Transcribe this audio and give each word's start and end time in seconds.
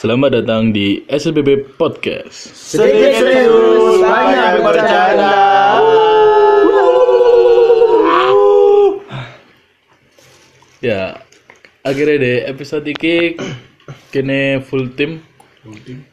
Selamat 0.00 0.32
datang 0.32 0.72
di 0.72 1.04
SLBB 1.12 1.76
Podcast. 1.76 2.56
Sedikit 2.56 3.20
serius, 3.20 4.00
banyak 4.00 4.64
bercanda. 4.64 5.36
Ya, 10.80 11.20
akhirnya 11.84 12.16
deh 12.16 12.38
episode 12.48 12.88
ini 12.88 13.36
kene 14.08 14.64
full 14.64 14.88
tim. 14.96 15.20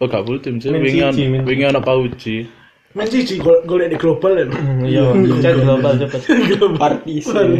Oh, 0.03 0.11
gak 0.11 0.27
full 0.27 0.43
tim 0.43 0.59
sih. 0.59 0.67
Wingi 0.67 1.07
siji, 1.07 1.31
wingi 1.47 1.63
ana 1.63 1.79
pauji. 1.79 2.43
Men 2.91 3.07
cici 3.07 3.39
golek 3.39 3.87
di 3.87 3.95
global 3.95 4.35
ya. 4.35 4.45
Iya, 4.91 5.03
chat 5.39 5.63
global 5.63 5.95
cepet. 5.95 6.27
Partisan. 6.75 7.55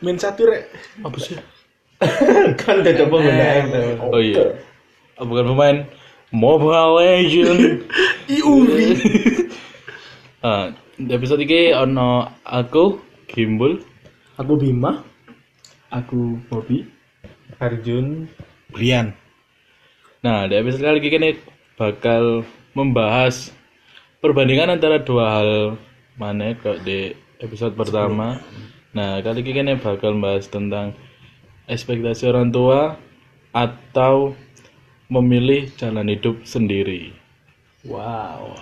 Men 0.00 0.16
satu 0.16 0.40
rek. 0.48 0.72
Apa 1.04 1.20
sih? 1.20 1.36
Kan 2.64 2.80
udah 2.80 2.94
coba 2.96 3.16
ngundang 3.20 3.68
Oh 4.08 4.24
iya. 4.24 4.69
Oh, 5.20 5.28
bukan 5.28 5.52
pemain 5.52 5.78
Mobile 6.32 6.96
Legend. 6.96 7.84
IUV. 8.32 8.70
Ah, 10.40 10.72
di 10.96 11.12
episode 11.12 11.44
ini 11.44 11.76
ono 11.76 12.24
aku 12.48 12.96
Gimbul 13.28 13.84
Aku 14.40 14.56
Bima. 14.56 15.04
Aku 15.92 16.40
Bobby. 16.48 16.88
Arjun. 17.60 18.24
Brian. 18.72 19.12
Nah, 20.24 20.48
di 20.48 20.56
episode 20.56 20.80
kali 20.80 21.04
ini 21.04 21.36
bakal 21.76 22.48
membahas 22.72 23.52
perbandingan 24.24 24.72
antara 24.72 24.96
dua 25.04 25.24
hal 25.28 25.50
mana 26.16 26.56
kok 26.56 26.80
di 26.88 27.12
episode 27.36 27.76
pertama. 27.76 28.40
Nah, 28.96 29.20
kali 29.20 29.44
ini 29.44 29.76
bakal 29.76 30.16
membahas 30.16 30.48
tentang 30.48 30.96
ekspektasi 31.68 32.32
orang 32.32 32.48
tua 32.48 32.96
atau 33.52 34.32
memilih 35.10 35.66
jalan 35.74 36.06
hidup 36.06 36.38
sendiri. 36.46 37.10
Wow. 37.84 38.54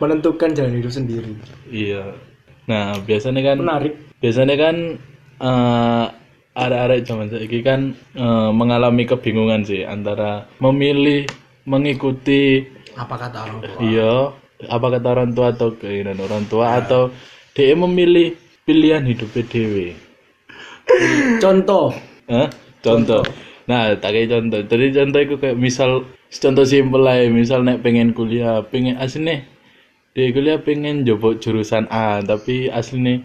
Menentukan 0.00 0.52
jalan 0.52 0.74
hidup 0.76 0.92
sendiri. 0.92 1.32
Iya. 1.68 2.16
Nah, 2.66 2.98
biasanya 3.04 3.40
kan 3.44 3.56
Menarik. 3.62 3.94
biasanya 4.18 4.54
kan 4.58 4.76
eh 5.36 6.04
arek-arek 6.56 7.04
zaman 7.04 7.28
saiki 7.28 7.60
kan 7.60 7.92
eh, 8.16 8.50
mengalami 8.50 9.04
kebingungan 9.04 9.62
sih 9.62 9.84
antara 9.84 10.48
memilih 10.58 11.28
mengikuti 11.68 12.64
Apa 12.96 13.20
kata 13.20 13.38
orang 13.44 13.58
tua? 13.60 13.76
iya 13.84 14.14
apa 14.72 14.86
kata 14.88 15.06
orang 15.12 15.30
tua 15.36 15.46
atau 15.52 15.68
keinginan 15.76 16.16
orang 16.16 16.48
tua 16.48 16.80
atau 16.80 17.12
dia 17.52 17.76
memilih 17.76 18.32
pilihan 18.64 19.04
hidup 19.04 19.28
dewe 19.52 19.92
Contoh. 21.38 21.92
Hah? 22.32 22.48
contoh 22.80 23.20
nah 23.66 23.94
tak 23.94 24.10
kayak 24.10 24.28
contoh 24.30 24.60
jadi 24.62 24.86
contoh 24.96 25.20
itu 25.20 25.34
kayak 25.36 25.56
misal 25.56 25.90
contoh 26.28 26.64
simpel 26.64 27.02
lah 27.02 27.18
ya, 27.18 27.26
misal 27.28 27.62
nek 27.62 27.82
pengen 27.82 28.10
kuliah 28.10 28.62
pengen 28.62 28.94
aslinya 28.96 29.42
dia 30.12 30.30
kuliah 30.30 30.58
pengen 30.58 31.04
coba 31.04 31.36
jurusan 31.36 31.84
A 31.86 32.22
tapi 32.22 32.70
aslinya 32.70 33.20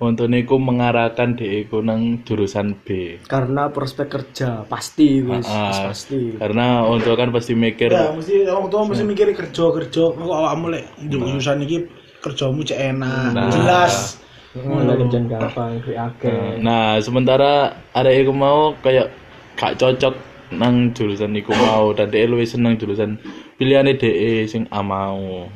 untuk 0.00 0.32
niku 0.32 0.56
mengarahkan 0.56 1.36
dia 1.36 1.60
iku 1.60 1.84
nang 1.84 2.24
jurusan 2.24 2.72
B 2.72 3.20
Karena 3.28 3.68
prospek 3.68 4.08
kerja 4.08 4.64
pasti 4.64 5.20
wis 5.20 5.44
Ah, 5.44 5.68
wis 5.68 6.08
pasti. 6.08 6.20
karena 6.40 6.88
untuk 6.88 7.20
kan 7.20 7.28
pasti 7.28 7.52
mikir 7.52 7.92
Ya, 7.92 8.08
mesti 8.08 8.48
orang 8.48 8.72
tua 8.72 8.88
mesti 8.88 9.04
mikir 9.04 9.28
kerja 9.36 9.64
kerja. 9.68 10.02
Kok 10.08 10.24
awakmu 10.24 10.72
lek 10.72 10.88
jurusan 11.04 11.60
iki 11.60 11.84
kerjamu 12.16 12.64
cek 12.64 12.80
enak, 12.96 13.32
Nah. 13.36 13.52
jelas. 13.52 14.16
Ada 14.50 14.92
kerjaan 14.98 15.24
gampang, 15.30 15.78
akeh. 15.78 16.58
nah 16.58 16.98
sementara 16.98 17.70
ada 17.92 18.10
iku 18.10 18.34
mau 18.34 18.74
kayak 18.80 19.12
gak 19.60 19.76
cocok 19.76 20.16
nang 20.56 20.90
jurusan 20.96 21.36
iku 21.36 21.52
mau 21.54 21.92
dan 21.92 22.08
dia 22.10 22.26
lebih 22.26 22.48
seneng 22.48 22.80
jurusan 22.80 23.20
pilihannya 23.60 24.00
DE 24.00 24.48
sing 24.48 24.64
A 24.72 24.80
mau 24.82 25.46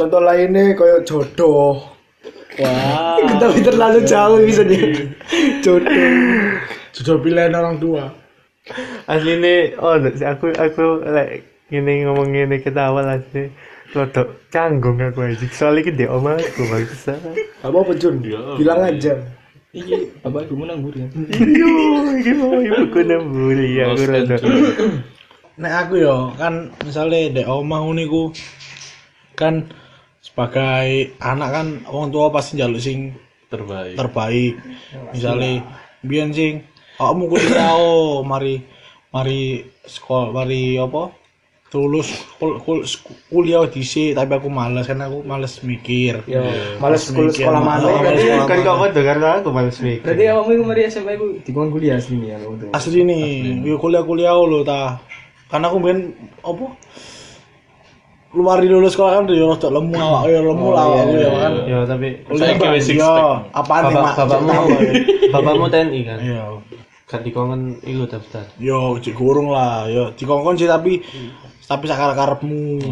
Contoh 0.00 0.22
lainnya 0.22 0.72
kayak 0.78 1.04
jodoh. 1.04 1.76
wah 2.56 3.28
Tapi 3.42 3.60
terlalu 3.60 4.00
jauh 4.08 4.40
bisa 4.40 4.64
nih. 4.64 5.12
Jodoh. 5.60 6.08
Sudah 6.96 7.20
pilihan 7.20 7.52
orang 7.52 7.76
tua. 7.76 8.08
Asli 9.04 9.36
ini, 9.36 9.74
oh 9.76 9.98
si 10.14 10.24
aku 10.24 10.54
aku 10.54 11.04
like 11.04 11.44
gini 11.68 12.06
ngomong 12.06 12.32
gini 12.32 12.62
kita 12.62 12.88
awal 12.88 13.18
asli 13.18 13.50
rodok 13.90 14.46
canggung 14.54 14.98
aku 15.02 15.26
aja 15.26 15.46
soalnya 15.50 15.90
gede 15.90 16.06
om 16.06 16.22
aku 16.26 16.62
bangsa 16.70 17.18
Apa 17.66 17.76
apa 17.82 17.92
Jun? 17.98 18.22
Bilang 18.56 18.80
aja. 18.86 19.18
Iki 19.70 20.26
apa 20.26 20.42
ibu 20.50 20.66
nanggur 20.66 20.90
ya? 20.98 21.06
Iyo, 21.14 21.70
iki 22.18 22.32
mau 22.34 22.58
ibu 22.58 22.90
ku 22.90 23.00
namburi 23.06 23.78
aku 23.78 24.02
rodok. 24.02 24.42
Nek 25.62 25.72
aku 25.86 25.94
yo 26.02 26.34
kan 26.34 26.74
misalnya 26.82 27.30
dek 27.30 27.46
omah 27.46 27.86
niku 27.94 28.34
kan 29.38 29.70
sebagai 30.18 31.14
anak 31.22 31.48
kan 31.54 31.66
orang 31.86 32.10
tua 32.10 32.34
pasti 32.34 32.58
njaluk 32.58 32.82
sing 32.82 33.14
terbaik 33.46 33.94
terbaik. 33.94 34.58
Misalnya 35.14 35.62
biyen 36.02 36.34
sing 36.34 36.66
kamu 36.98 37.30
kuliah 37.30 37.70
oh, 37.78 38.26
mari 38.26 38.66
mari 39.14 39.62
sekolah 39.86 40.34
mari 40.34 40.82
apa? 40.82 41.14
Tulus 41.70 42.10
kul, 42.34 42.58
kul, 42.58 42.82
kuliah 43.30 43.62
dhisik 43.62 44.18
tapi 44.18 44.34
aku 44.34 44.50
males 44.50 44.90
karena 44.90 45.06
aku 45.06 45.22
males 45.22 45.62
mikir. 45.62 46.18
Yo, 46.26 46.42
males 46.82 47.06
sekolah 47.06 47.30
sekolah 47.30 47.62
mana? 47.62 47.86
Oh, 47.86 48.02
Berarti 48.02 48.26
kan 48.42 48.58
kau 48.66 48.74
mau 48.74 48.90
karena 48.90 49.38
aku 49.38 49.54
males 49.54 49.78
mikir. 49.78 50.02
Berarti 50.02 50.24
awakmu 50.26 50.50
iku 50.50 50.64
mari 50.66 50.80
SMA 50.90 51.14
iku 51.14 51.26
dikon 51.46 51.70
kuliah 51.70 52.02
sini 52.02 52.34
ya 52.34 52.42
asli 52.74 53.06
nih 53.06 53.62
yo 53.62 53.78
kuliah 53.78 54.02
kuliah 54.02 54.34
lo 54.34 54.66
ta 54.66 54.98
karena 55.46 55.70
aku 55.70 55.78
ben 55.78 56.10
apa 56.42 56.64
luar 58.30 58.62
di 58.62 58.68
lulus 58.70 58.94
sekolah 58.94 59.22
kan 59.22 59.24
yo 59.26 59.50
rada 59.50 59.68
lemu 59.70 59.94
awak 59.94 60.22
yo 60.26 60.38
lemu 60.46 60.66
lah 60.70 60.82
awak 60.86 61.02
yo 61.06 61.30
kan 61.34 61.52
Ya 61.66 61.78
tapi 61.86 62.08
kuliah 62.26 62.54
Saya 62.54 62.78
six 62.78 62.98
yo 62.98 63.10
pack. 63.10 63.58
apaan 63.58 63.82
nih 63.86 63.94
mak 63.94 64.14
bapakmu 64.18 64.52
bapakmu 65.34 65.64
TNI 65.70 66.00
kan? 66.02 66.18
yo 66.18 66.46
Kan 67.06 67.26
dikongen 67.26 67.78
iku 67.82 68.06
daftar. 68.06 68.46
yo 68.58 68.94
cek 68.98 69.14
gurung 69.14 69.50
lah 69.50 69.86
yo 69.86 70.14
dikongkon 70.14 70.54
sih 70.54 70.66
tapi 70.66 71.02
tapi 71.70 71.86
sakar 71.86 72.18
karepmu 72.18 72.82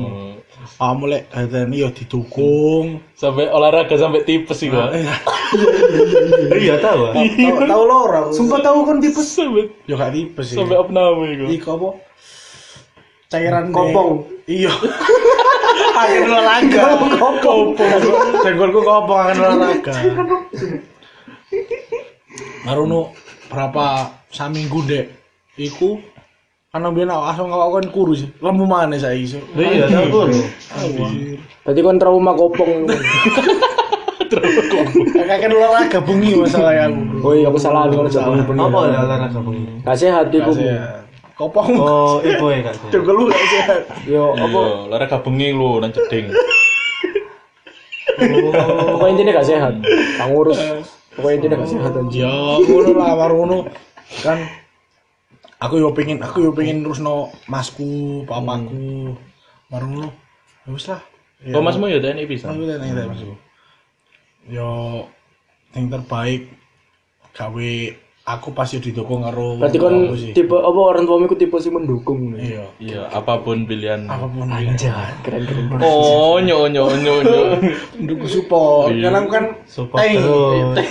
kamu 0.79 1.05
lek 1.11 1.23
kayak 1.35 1.51
yo 1.75 1.91
didukung. 1.91 3.03
Sampai 3.19 3.51
olahraga 3.51 3.99
sampai 3.99 4.23
tipes 4.23 4.55
sih 4.55 4.71
gua 4.71 4.91
Iya. 6.63 6.79
Tahu. 6.79 7.03
tahu 7.19 7.59
tahu 7.67 7.83
lo 7.83 7.97
orang. 8.07 8.31
Sumpah 8.31 8.63
tahu 8.63 8.87
kan 8.87 9.03
tipes. 9.03 9.35
sampai 9.35 9.67
yo 9.91 9.99
gak 9.99 10.15
tipe 10.15 10.39
sih. 10.47 10.55
sampai 10.55 10.79
opname 10.79 11.35
itu 11.35 11.45
Iku 11.59 11.69
apa? 11.75 11.89
Cairan 13.29 13.75
Kopong. 13.75 14.23
deh. 14.47 14.63
iya. 14.63 14.73
Akhir 16.01 16.21
olahraga. 16.31 16.83
Kopong 17.19 17.65
jenggolku 18.47 18.81
kopong. 18.87 19.19
Akhir 19.27 19.43
olahraga. 19.43 19.95
Marono 22.63 23.11
berapa 23.51 24.15
saminggu 24.31 24.79
dek. 24.87 25.07
Iku 25.59 25.99
biar 26.69 27.09
asal 27.09 27.49
ngawak 27.49 27.81
kan 27.81 27.87
kurus 27.97 28.29
lemu 28.45 28.65
mana 28.69 28.93
saya 29.01 29.17
iso 29.17 29.41
Iya 29.57 29.89
tahu. 29.89 30.29
Berarti 31.65 31.81
kon 31.81 31.97
trauma 31.97 32.37
kopong. 32.37 32.85
kakek 35.29 35.49
olahraga 35.49 36.05
bengi 36.05 36.37
masalah 36.37 36.77
aku 36.85 37.01
Oh 37.25 37.33
iya 37.33 37.49
aku 37.49 37.57
salah 37.57 37.89
kalau 37.89 38.13
salah. 38.13 38.37
Apa 38.45 38.81
ya 38.85 39.01
olahraga 39.01 39.41
bengi? 39.41 39.81
Kasih 39.81 40.13
hatiku. 40.13 40.53
kopong 41.41 41.73
Oh, 41.81 42.21
ibu 42.21 42.53
ya 42.53 42.61
kan. 42.69 42.75
juga 42.91 43.11
lu 43.15 43.31
gak 43.31 43.47
sehat 43.49 43.83
Yo 44.05 44.35
apa 44.37 44.59
Iya, 44.59 44.75
olahraga 44.93 45.17
bengi 45.25 45.49
lu 45.57 45.81
nang 45.81 45.89
jeding 45.97 46.29
pokoknya 48.19 49.11
intinya 49.15 49.33
gak 49.39 49.47
sehat. 49.47 49.73
Kang 50.19 50.31
ngurus. 50.35 50.59
Pokoknya 51.15 51.35
intinya 51.39 51.57
gak 51.63 51.71
sehat 51.71 51.93
anjir. 51.95 52.27
ya 52.27 52.35
ngono 52.59 52.91
lah 52.99 53.15
Marono 53.15 53.59
kan 54.21 54.39
aku 55.59 55.75
yo 55.77 55.91
pengen 55.91 56.23
aku 56.23 56.39
yo 56.41 56.51
pengen 56.53 56.83
terus 56.83 56.99
no 56.99 57.31
masku 57.47 58.23
papaku 58.25 59.15
Marono 59.69 60.09
ya 60.65 60.71
wis 60.71 60.87
lah. 60.87 61.03
Ya. 61.39 61.55
kok 61.55 61.63
masmu 61.63 61.87
ya 61.87 61.99
TNI 61.99 62.25
bisa? 62.25 62.51
Aku 62.51 62.65
tak 62.65 62.79
nanya 62.81 63.05
masku. 63.07 63.35
Yo 64.49 64.71
yang 65.71 65.87
terbaik 65.87 66.49
gawe 67.31 67.71
aku 68.25 68.49
pasti 68.51 68.77
didukung 68.79 69.23
karo 69.23 69.57
Berarti 69.57 69.79
aku 69.79 70.17
sih. 70.17 70.33
tipe 70.33 70.53
apa 70.53 70.81
orang 70.85 71.05
tuamu 71.05 71.25
iku 71.25 71.37
tipe 71.37 71.57
sih 71.59 71.69
mendukung. 71.69 72.33
iya. 72.35 72.65
Iya 72.81 73.03
apa 73.11 73.39
pun 73.39 73.65
pilihan. 73.65 74.09
Apa 74.09 74.25
pun 74.25 74.49
Anjir, 74.49 74.93
keren-keren. 75.21 75.79
oh 75.81 76.41
nyo 76.41 76.65
nyo 76.67 76.85
nyo 76.97 77.15
nyo 77.23 77.41
dukung 78.09 78.31
support. 78.31 78.91
Karena 78.91 79.21
aku 79.21 79.31
kan 79.31 79.45
Support 79.65 80.01
terus. 80.01 80.75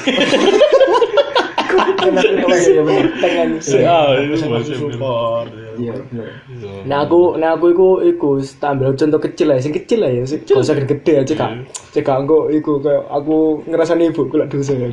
Karena 1.67 1.83
aku 1.83 1.93
tahu 1.93 1.96
ya 1.96 1.96
bener. 1.96 1.96
Tangan. 3.19 3.49
ah 3.83 4.07
Aku 4.15 4.35
support 4.37 5.47
Iya. 5.77 5.93
Nah 6.89 7.05
aku, 7.05 7.37
nah 7.37 7.53
aku 7.53 7.65
iku 7.69 7.87
iku 8.01 8.29
tak 8.57 8.77
ambil 8.77 8.97
contoh 8.97 9.21
kecil 9.21 9.53
lah, 9.53 9.61
sing 9.61 9.73
kecil 9.77 10.01
lah 10.01 10.09
ya, 10.09 10.25
sing 10.25 10.41
gak 10.41 10.57
usah 10.57 10.73
gede 10.73 11.13
aja 11.21 11.33
kak. 11.37 11.51
Cek 11.93 12.09
aku 12.09 12.49
iku 12.49 12.81
kayak 12.81 13.05
aku 13.13 13.61
ngerasani 13.69 14.09
ibu 14.09 14.25
aku 14.25 14.35
lak 14.41 14.49
dosa 14.49 14.73
ya. 14.73 14.89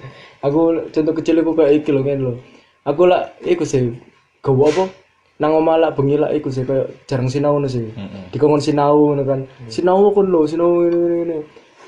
aku 0.46 0.90
contoh 0.90 1.14
kecil 1.14 1.38
iku 1.38 1.54
kayak 1.54 1.82
iki 1.82 1.90
lho 1.94 2.02
ngene 2.02 2.22
lho. 2.26 2.32
Aku 2.82 3.06
lah 3.06 3.30
iku 3.46 3.62
sih 3.62 3.94
gawe 4.42 4.66
apa? 4.74 4.84
nang 5.34 5.50
omah 5.50 5.74
lak 5.82 5.98
bengi 5.98 6.14
lak 6.14 6.30
iku 6.30 6.46
sih 6.46 6.62
kayak 6.62 6.94
jarang 7.10 7.26
sinau 7.26 7.58
ngono 7.58 7.66
sih. 7.66 7.90
Dikongkon 8.30 8.62
sinau 8.62 9.14
ngono 9.14 9.22
kan. 9.26 9.40
Sinau 9.66 10.14
kon 10.14 10.30
lho, 10.30 10.46
sinau 10.46 10.86
ini, 10.86 11.26
ini. 11.26 11.36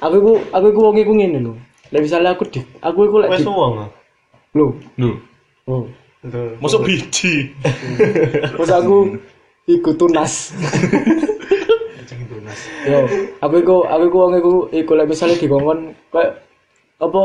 Aku 0.02 0.14
iku 0.18 0.32
aku 0.50 0.66
iku 0.74 0.80
wong 0.90 0.96
iku 0.98 1.12
ngene 1.14 1.38
lho. 1.42 1.52
Lek 1.94 2.02
misalnya 2.02 2.34
aku 2.34 2.50
di 2.50 2.58
aku 2.82 3.06
iku 3.06 3.16
lek 3.22 3.38
di, 3.38 3.46
wong. 3.46 3.86
Ah. 4.56 4.58
lho. 4.58 4.68
Lho, 4.96 5.10
Oh. 5.66 5.84
Masuk 6.62 6.86
biji. 6.86 7.52
Terus 8.54 8.70
aku 8.72 9.18
iku 9.68 9.90
tunas. 9.94 10.54
Yo, 12.86 12.98
aku 13.42 13.54
iku 13.62 13.76
aku 13.82 14.02
iku 14.06 14.16
wong 14.22 14.32
iku 14.38 14.52
iku 14.70 14.92
lek 14.94 15.10
misale 15.10 15.34
dikongkon 15.34 15.90
kayak 16.14 16.46
apa 17.02 17.20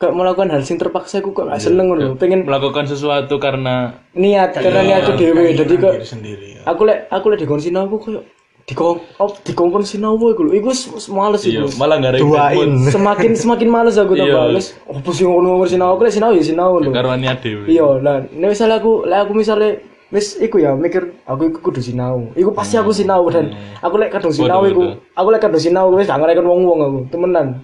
kayak 0.00 0.14
melakukan 0.14 0.48
hal 0.54 0.62
sing 0.62 0.78
terpaksa 0.78 1.18
aku 1.20 1.34
kok 1.34 1.50
gak 1.50 1.60
seneng 1.60 1.90
ngono. 1.90 2.14
Pengen 2.14 2.46
Melakukan 2.46 2.86
sesuatu 2.86 3.36
karena 3.42 3.92
niat 4.14 4.54
karena 4.54 4.80
niatku 4.86 5.18
dhewe 5.18 5.50
dadi 5.52 5.74
kok 5.76 5.92
diri 5.98 6.06
sendiri 6.06 6.46
ya. 6.56 6.62
aku 6.70 6.86
lek 6.86 7.10
aku 7.10 7.26
lek 7.34 7.38
dikon 7.42 7.60
sinau 7.60 7.90
aku 7.90 7.96
koyo 8.00 8.20
dikon 8.70 9.02
oh, 9.18 9.30
dikongkon 9.42 9.82
sinau 9.82 10.14
iku 10.14 10.46
lho. 10.46 10.54
Iku 10.54 10.70
males 11.10 11.42
iya, 11.42 11.66
iku. 11.66 11.74
malah 11.74 11.98
nggak 11.98 12.12
ada 12.14 12.20
Duain. 12.22 12.70
Semakin 12.94 13.30
semakin 13.34 13.68
males 13.68 13.98
aku 13.98 14.14
Iya. 14.14 14.30
tambah. 14.30 14.54
Wis 14.54 14.78
opo 14.86 15.10
sih 15.10 15.26
ngono 15.26 15.58
ngono 15.58 15.66
sinau 15.66 15.98
aku 15.98 16.06
lek 16.06 16.14
sinau 16.14 16.30
ya 16.30 16.42
sinau 16.46 16.78
lho. 16.78 16.94
karena 16.94 17.18
niat 17.18 17.42
dewe. 17.42 17.66
Iya, 17.66 17.98
lah 17.98 18.22
nek 18.30 18.48
misalnya 18.54 18.78
aku 18.78 19.02
lek 19.02 19.18
aku 19.26 19.32
misalnya 19.34 19.82
wis 20.14 20.38
iku 20.38 20.62
ya 20.62 20.78
mikir 20.78 21.18
aku 21.26 21.50
iku 21.50 21.58
kudu 21.66 21.82
sinau. 21.82 22.30
Iku 22.38 22.54
pasti 22.54 22.78
aku 22.78 22.94
sinau 22.94 23.26
dan 23.26 23.50
aku 23.82 23.94
lek 23.98 24.14
kadung 24.14 24.30
sinau 24.30 24.62
iku 24.62 24.94
aku 25.18 25.28
lek 25.34 25.42
kadung 25.42 25.62
sinau 25.62 25.90
wis 25.90 26.06
gak 26.06 26.22
ngerekon 26.22 26.46
wong-wong 26.46 26.78
aku, 26.78 26.98
temenan. 27.10 27.58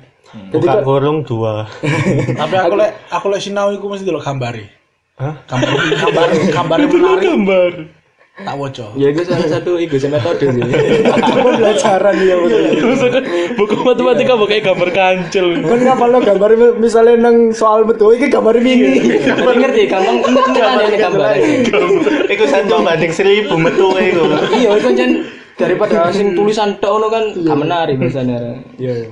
Jadi 0.51 0.59
Buka 0.67 0.83
kok 0.83 0.85
gorong 0.91 1.19
dua. 1.23 1.71
Tapi 2.43 2.55
aku 2.59 2.75
lek 2.75 2.91
aku 3.15 3.27
lek 3.31 3.39
sinau 3.39 3.71
iku 3.71 3.87
mesti 3.87 4.03
delok 4.03 4.27
gambari. 4.27 4.67
Hah? 5.17 5.33
Gambar 5.49 5.71
gambar 6.03 6.29
gambar 6.53 6.77
menarik 6.83 7.25
Gambar. 7.25 7.73
Tak 8.37 8.53
woco. 8.61 8.93
Ya 9.01 9.09
itu 9.09 9.25
salah 9.25 9.49
satu 9.49 9.81
itu 9.81 9.97
sih 9.97 10.13
metode 10.13 10.45
sih. 10.45 10.61
pembelajaran 11.25 12.15
ya 12.21 12.37
betul. 12.37 12.61
Maksudnya 12.85 13.21
buku 13.57 13.75
matematika 13.81 14.35
bukan 14.37 14.61
gambar 14.61 14.91
kancil. 14.93 15.47
Kan 15.65 15.81
ngapal 15.81 16.09
lo 16.13 16.21
gambar 16.21 16.51
misalnya 16.77 17.17
nang 17.17 17.57
soal 17.57 17.89
betul 17.89 18.13
iki 18.13 18.29
gambar. 18.29 18.61
Tapi 18.61 19.57
ngerti 19.57 19.89
gampang 19.89 20.21
inget 20.21 20.45
ingetan 20.53 20.85
ini 20.85 20.99
gambar. 21.01 21.35
Iku 22.29 22.45
sanjo 22.45 22.77
banding 22.85 23.13
seribu 23.17 23.57
metu 23.57 23.97
iku. 23.97 24.29
Iya 24.53 24.71
itu 24.77 24.89
kan 24.93 25.11
daripada 25.57 26.13
sing 26.13 26.37
tulisan 26.37 26.77
tok 26.77 26.93
ngono 26.93 27.09
kan 27.09 27.25
gak 27.33 27.57
menarik 27.57 27.97
biasanya. 27.97 28.61
Iya 28.77 28.93
iya. 29.01 29.09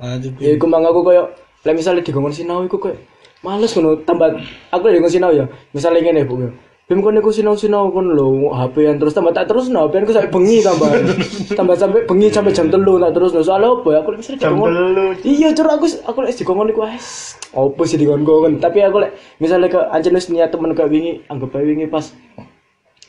Lanjut. 0.00 0.32
Ya 0.40 0.50
iku 0.56 0.64
mang 0.64 0.88
aku 0.88 1.04
koyo 1.04 1.28
lek 1.68 1.76
misalnya 1.76 2.00
digongkon 2.00 2.32
sinau 2.32 2.64
iku 2.64 2.80
koyo 2.80 2.96
males 3.44 3.76
ngono 3.76 4.00
tambah 4.08 4.40
aku 4.72 4.88
lek 4.88 4.96
digongkon 4.96 5.12
sinau 5.20 5.36
ya. 5.36 5.44
Misalnya 5.76 6.00
ngene 6.00 6.24
Bu. 6.24 6.48
Bim 6.84 7.00
kon 7.00 7.16
iku 7.16 7.32
sinau-sinau 7.32 7.88
kon 7.88 8.12
lho 8.12 8.52
HP-an 8.52 9.00
terus 9.00 9.16
tambah 9.16 9.32
tak 9.32 9.48
terus 9.48 9.72
no 9.72 9.88
HP-an 9.88 10.04
ku 10.04 10.12
sampai 10.12 10.28
bengi 10.28 10.60
tambah. 10.60 10.90
tambah 11.58 11.76
sampai 11.80 12.04
bengi 12.04 12.28
sampai 12.28 12.52
jam 12.52 12.68
3 12.68 12.76
tak 12.76 13.12
terus 13.16 13.32
no. 13.32 13.40
Soalnya 13.40 13.72
apa 13.72 13.88
ya 13.88 13.98
aku 14.04 14.08
lek 14.12 14.18
misalnya 14.20 14.40
Jam 14.44 14.54
telu. 14.60 15.04
Iya, 15.24 15.48
cur 15.56 15.68
aku 15.72 15.86
aku 16.04 16.18
lek 16.20 16.36
digongkon 16.36 16.68
iku 16.76 16.80
wis 16.84 17.40
opo 17.56 17.82
sih 17.88 17.96
digongkon. 17.96 18.60
Tapi 18.60 18.84
aku 18.84 19.00
lek 19.00 19.16
misalnya 19.40 19.72
ke 19.72 19.80
ancen 19.80 20.12
wis 20.12 20.28
niat 20.28 20.52
temen 20.52 20.76
kayak 20.76 20.92
wingi 20.92 21.24
anggap 21.32 21.56
ae 21.56 21.64
wingi 21.64 21.88
pas 21.88 22.04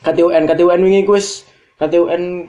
KTUN 0.00 0.44
KTUN 0.48 0.80
wingi 0.80 1.04
ku 1.04 1.20
wis 1.20 1.44
KTUN 1.76 2.48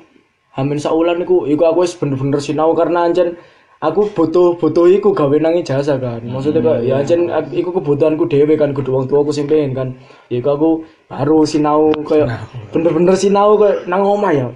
hamin 0.55 0.79
saulan 0.79 1.27
iku 1.27 1.43
iku 1.43 1.67
aku 1.67 1.83
wis 1.83 1.91
bener-bener 1.99 2.39
sinau 2.39 2.71
karena 2.71 3.03
ancen 3.03 3.35
aku 3.77 4.09
butuh 4.09 4.57
butuh 4.57 4.89
iku 4.89 5.13
gawe 5.13 5.37
nang 5.37 5.53
ijazah 5.57 5.97
kan. 6.01 6.21
Maksudnya 6.25 6.61
kok 6.65 6.77
ya 6.81 6.93
ancen 7.01 7.29
ak- 7.29 7.53
iku 7.53 7.69
kebutuhanku 7.77 8.25
dhewe 8.25 8.57
kan. 8.57 8.73
Kudu 8.73 8.89
wong 8.93 9.05
tuaku 9.05 9.29
sing 9.29 9.45
pengen 9.45 9.77
kan. 9.77 9.87
Ya 10.33 10.41
iku 10.41 10.49
aku 10.57 10.69
baru 11.07 11.45
sinau 11.45 11.93
kayak 12.05 12.29
bener-bener 12.73 13.13
sinau 13.13 13.57
kayak 13.61 13.85
nang 13.85 14.01
omah 14.01 14.33
ya. 14.33 14.47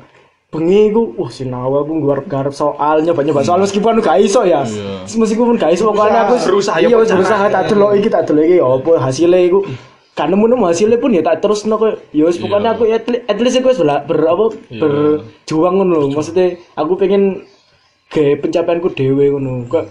Bengi 0.51 0.91
iku 0.91 1.15
wah 1.15 1.31
sinau. 1.31 1.79
Aku 1.79 1.91
nggar 2.01 2.25
garap 2.27 2.51
soal 2.51 3.05
nyoba 3.05 3.21
nyoba 3.23 3.41
soal 3.45 3.61
meskipun 3.61 4.01
gak 4.01 4.19
iso 4.19 4.41
ya. 4.43 4.65
Meskipun 5.05 5.55
gak 5.55 5.77
iso 5.77 5.87
pokoknya 5.87 6.27
aku 6.27 6.35
berusaha 6.41 6.81
iya 6.81 6.97
berusaha 6.97 7.45
tak 7.47 7.71
delok 7.71 7.91
iki 7.95 8.09
tak 8.09 8.27
delok 8.27 8.43
iki 8.49 8.55
ya 8.59 8.65
apa 8.67 8.91
hasilnya 8.99 9.39
iku. 9.47 9.61
Kan 10.11 10.27
nemu 10.27 10.43
nemu 10.43 10.67
hasilnya 10.67 10.99
pun 10.99 11.15
ya 11.15 11.23
tak 11.23 11.39
terus 11.39 11.63
no 11.63 11.79
ya 12.11 12.27
wis 12.27 12.35
pokoknya 12.35 12.75
aku 12.75 12.83
at 12.83 13.07
least, 13.39 13.63
aku 13.63 13.71
ber 13.79 14.19
apa 14.27 14.45
berjuang 14.75 15.73
ngono 15.79 15.93
lho. 16.03 16.07
Maksudnya 16.11 16.59
aku 16.75 16.99
pengen 16.99 17.47
gawe 18.11 18.33
pencapaianku 18.43 18.89
dhewe 18.91 19.31
ngono. 19.31 19.65
Kok 19.71 19.85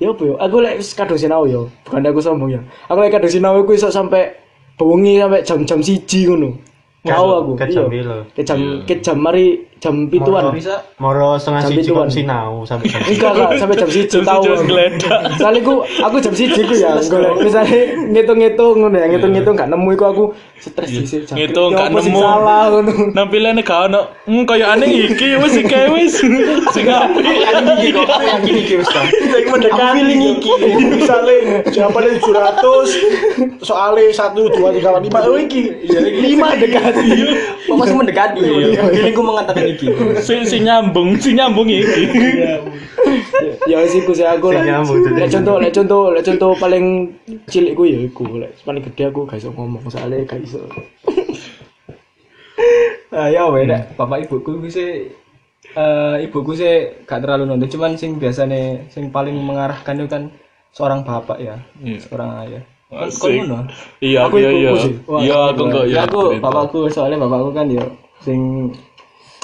ya 0.00 0.08
apa 0.10 0.22
ya? 0.24 0.34
Aku 0.40 0.56
lek 0.64 0.74
wis 0.80 0.96
kadung 0.96 1.20
sinau 1.20 1.44
ya 1.44 1.60
bukan 1.84 2.08
aku 2.08 2.20
sombong 2.24 2.50
ya. 2.56 2.60
Aku 2.88 2.98
lek 3.04 3.12
kadung 3.12 3.32
sinau 3.32 3.60
aku 3.60 3.76
iso 3.76 3.92
sampai 3.92 4.32
bengi 4.80 5.20
sampai 5.20 5.44
jam-jam 5.44 5.80
siji 5.84 6.24
ngono. 6.24 6.56
Mau 7.04 7.28
aku? 7.36 7.52
Ke 7.56 7.68
iya. 7.68 7.74
jam 7.76 7.84
piro? 7.92 8.16
ke 8.32 8.40
jam 8.44 8.58
ke 8.88 8.94
jam 9.04 9.16
mari 9.20 9.60
jam 9.80 9.94
pituan 10.06 10.52
Bisa 10.52 10.76
Moro 10.96 11.34
setengah 11.34 11.60
Jam 11.62 11.70
siji 11.70 11.80
pituan. 11.82 12.06
sinau 12.06 12.62
sampai 12.62 12.86
jam 12.86 13.00
enggak 13.02 13.30
enggak 13.32 13.50
sampai 13.56 13.76
jam 13.76 13.88
siji 13.88 14.18
geledak. 14.20 15.20
soalnya 15.34 15.60
aku 15.60 15.74
aku 15.98 16.16
jam 16.20 16.34
siji 16.34 16.60
ku 16.60 16.74
ya 16.74 17.00
golek 17.02 17.32
misalnya 17.40 17.80
ngitung-ngitung 18.06 18.76
ngono 18.78 18.94
ya 18.94 19.06
ngitung-ngitung 19.08 19.54
gak 19.54 19.68
nemu 19.68 19.88
iku 19.90 20.04
aku 20.06 20.24
stres 20.56 20.92
sih 20.92 21.24
Jam- 21.24 21.34
Ngitung 21.34 21.72
gak 21.72 21.88
sing 21.98 22.12
nemu. 22.12 22.20
salah 22.20 22.62
ngono 22.68 22.92
Nampilane 23.10 23.60
gak 23.60 23.88
ono. 23.88 24.02
Hmm 24.22 24.44
kaya 24.44 24.70
aneh 24.70 24.86
iki 24.86 25.34
wis 25.34 25.56
iki 25.56 25.80
wis. 25.90 26.20
Sing 26.70 26.84
apik. 26.84 27.24
iki 27.80 27.88
kok 27.90 28.04
yakin 28.06 28.54
iki 28.54 28.74
wis 28.76 28.88
kan. 28.88 29.08
Aku 29.08 29.56
feeling 29.96 30.22
iki. 30.36 30.52
Misalnya 30.92 31.64
jawabannya 31.66 32.20
700, 32.20 33.64
soalnya 33.64 34.12
1 34.12 34.36
2 34.36 34.52
3 34.52 35.00
4 35.00 35.08
5 35.08 35.26
oh 35.26 35.38
iki. 35.38 35.62
Iya, 35.82 35.98
lima 36.20 36.52
dekati 36.54 37.08
Kok 37.64 37.76
masih 37.76 37.94
mendekati. 37.94 38.40
Feelingku 38.76 39.22
mengatakan 39.22 39.64
iki. 39.74 39.86
Sing 40.22 40.40
sing 40.46 40.62
nyambung, 40.66 41.16
sing 41.18 41.34
nyambung 41.38 41.68
iki. 41.70 42.04
ya 43.66 43.76
wis 43.80 43.94
iku 43.96 44.12
sih 44.12 44.26
aku 44.26 44.52
Sing 44.52 45.16
lek 45.16 45.30
contoh 45.32 45.56
lek 45.60 45.72
contoh 45.72 46.02
lek 46.12 46.24
contoh 46.24 46.50
paling 46.60 47.16
cilik 47.48 47.72
ku 47.76 47.84
ya 47.88 47.98
iku 48.04 48.24
lek 48.36 48.52
paling 48.62 48.82
gede 48.84 49.08
aku 49.08 49.24
gak 49.24 49.40
iso 49.40 49.50
ngomong 49.52 49.80
soalnya 49.88 50.24
gak 50.28 50.40
iso 50.44 50.60
Nah, 53.10 53.26
ya 53.26 53.48
weh 53.50 53.66
nek 53.66 53.98
bapak 53.98 54.28
ibuku 54.28 54.60
bisa 54.62 54.82
eh 55.70 56.16
ibuku 56.22 56.54
sih 56.54 57.02
gak 57.08 57.24
terlalu 57.26 57.48
nonton 57.50 57.66
cuman 57.72 57.98
sing 57.98 58.20
biasanya 58.22 58.86
sing 58.92 59.10
paling 59.10 59.34
mengarahkan 59.34 59.98
itu 59.98 60.06
kan 60.06 60.22
seorang 60.70 61.02
bapak 61.02 61.38
ya 61.42 61.56
Iya. 61.82 61.98
seorang 62.06 62.30
ayah 62.46 62.62
ngono? 62.90 63.70
Iya, 64.02 64.26
Aku 64.26 64.34
iya, 64.42 64.50
iya. 64.50 64.70
sih. 64.82 64.94
Iya, 64.98 65.54
aku 65.54 65.62
enggak 65.70 65.84
ya. 65.94 66.02
aku 66.10 66.20
bapakku 66.42 66.78
soalnya 66.90 67.22
bapakku 67.22 67.54
kan 67.54 67.70
ya 67.70 67.86
sing 68.18 68.70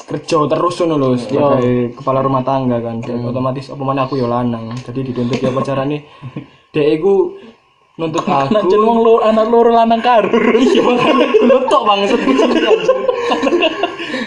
kerja 0.07 0.39
terus 0.47 0.79
ngono 0.79 0.95
lho 1.03 1.09
sebagai 1.19 1.99
kepala 1.99 2.23
rumah 2.23 2.47
tangga 2.47 2.79
kan. 2.79 3.03
Dan 3.03 3.27
otomatis 3.27 3.67
apa 3.75 3.83
mana 3.83 4.07
aku 4.07 4.15
ya 4.15 4.31
lanang. 4.31 4.71
Jadi 4.87 5.11
dituntut 5.11 5.43
ya 5.43 5.51
pacarane 5.51 6.07
dek 6.75 6.87
iku 7.03 7.35
nuntut 7.99 8.23
aku. 8.23 8.55
Nancen 8.55 8.81
wong 8.87 8.99
loro 9.03 9.27
anak 9.27 9.47
loro 9.51 9.71
lanang 9.75 9.99
karur. 9.99 10.55
iya. 10.63 10.85
Lu 11.43 11.59
tok 11.67 11.83
banget. 11.83 12.15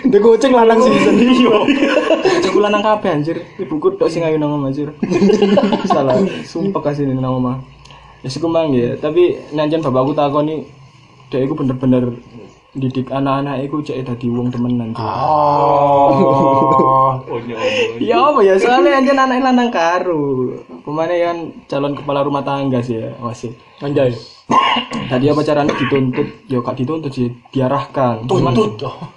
Ndek 0.09 0.19
kucing 0.19 0.51
lanang 0.51 0.83
sih. 0.83 0.91
Iya. 1.15 1.55
Cukup 2.43 2.59
lanang 2.67 2.83
kabeh 2.83 3.09
anjir. 3.15 3.38
Ibuku 3.55 3.95
tok 3.95 4.12
sing 4.12 4.27
ayu 4.27 4.36
nang 4.36 4.59
omah 4.59 4.75
anjir. 4.75 4.91
Salah. 5.88 6.19
Sumpah 6.43 6.91
kasih 6.91 7.07
nang 7.07 7.39
omah. 7.39 7.63
Ya 8.19 8.27
sih 8.27 8.43
mang 8.43 8.75
ya. 8.75 9.00
Tapi 9.00 9.39
nanjen 9.55 9.79
bapakku 9.79 10.12
takoni 10.12 10.67
dek 11.31 11.45
iku 11.48 11.53
bener-bener 11.55 12.19
didik 12.78 13.10
anak-anak 13.10 13.66
iku 13.66 13.82
cek 13.82 14.06
dadi 14.06 14.30
wong 14.30 14.54
temenan 14.54 14.94
Cuk. 14.94 15.02
Oh. 15.02 16.14
Ya 18.00 18.22
apa 18.22 18.40
ya 18.46 18.56
soalnya 18.62 19.02
anjen 19.02 19.18
anak 19.18 19.42
lanang 19.42 19.70
karo. 19.74 20.54
Pemane 20.86 21.16
kan 21.18 21.38
calon 21.66 21.94
kepala 21.98 22.22
rumah 22.22 22.46
tangga 22.46 22.80
sih 22.86 23.02
ya 23.02 23.10
masih. 23.22 23.54
anjay 23.82 24.14
Tadi 25.10 25.26
apa 25.30 25.42
caranya 25.46 25.74
dituntut? 25.74 26.26
Ya 26.50 26.62
gak 26.62 26.78
dituntut 26.78 27.14
sih, 27.14 27.34
diarahkan. 27.54 28.26
Cuman, 28.26 28.54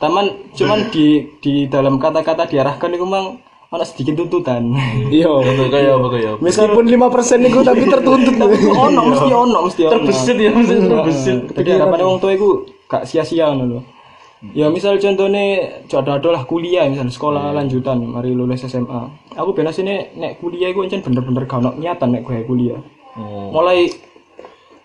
taman 0.01 0.27
cuman 0.57 0.89
di 0.93 1.25
di 1.41 1.69
dalam 1.69 1.97
kata-kata 2.01 2.49
diarahkan 2.49 2.93
itu 2.93 3.05
memang 3.05 3.41
ada 3.73 3.89
sedikit 3.89 4.21
tuntutan. 4.21 4.69
iya 5.09 5.33
Betul 5.33 5.73
kaya 5.73 5.97
apa 5.97 6.09
kaya. 6.13 6.31
meskipun 6.45 6.85
5% 6.93 7.49
iku 7.49 7.65
tapi 7.65 7.89
tertuntut 7.89 8.37
ono 8.85 9.01
mesti 9.09 9.31
ono 9.33 9.59
mesti 9.65 9.81
ono. 9.89 9.93
Terbesit 9.97 10.37
ya, 10.37 10.51
mesti 10.53 10.75
terbesit. 10.77 11.39
Jadi 11.57 11.69
harapannya 11.81 12.05
wong 12.05 12.21
tua 12.21 12.33
iku 12.37 12.69
gak 12.93 13.09
sia-sia 13.09 13.49
ngono 13.49 13.65
lho. 13.65 13.81
Ya 14.53 14.67
misal 14.69 14.99
contohnya 14.99 15.45
jodoh 15.87 16.29
lah 16.29 16.43
kuliah 16.43 16.85
misal 16.85 17.07
sekolah 17.07 17.55
lanjutan 17.55 18.05
mari 18.05 18.35
lulus 18.35 18.67
SMA. 18.67 19.09
Aku 19.33 19.55
benar 19.55 19.73
sini 19.73 20.13
nek 20.13 20.37
kuliah 20.39 20.69
iku 20.69 20.85
ancen 20.85 21.01
bener-bener 21.01 21.47
gak 21.47 21.59
ono 21.59 21.73
niatan 21.73 22.13
nek 22.13 22.21
gue 22.21 22.45
kuliah. 22.45 22.77
Mulai 23.49 23.89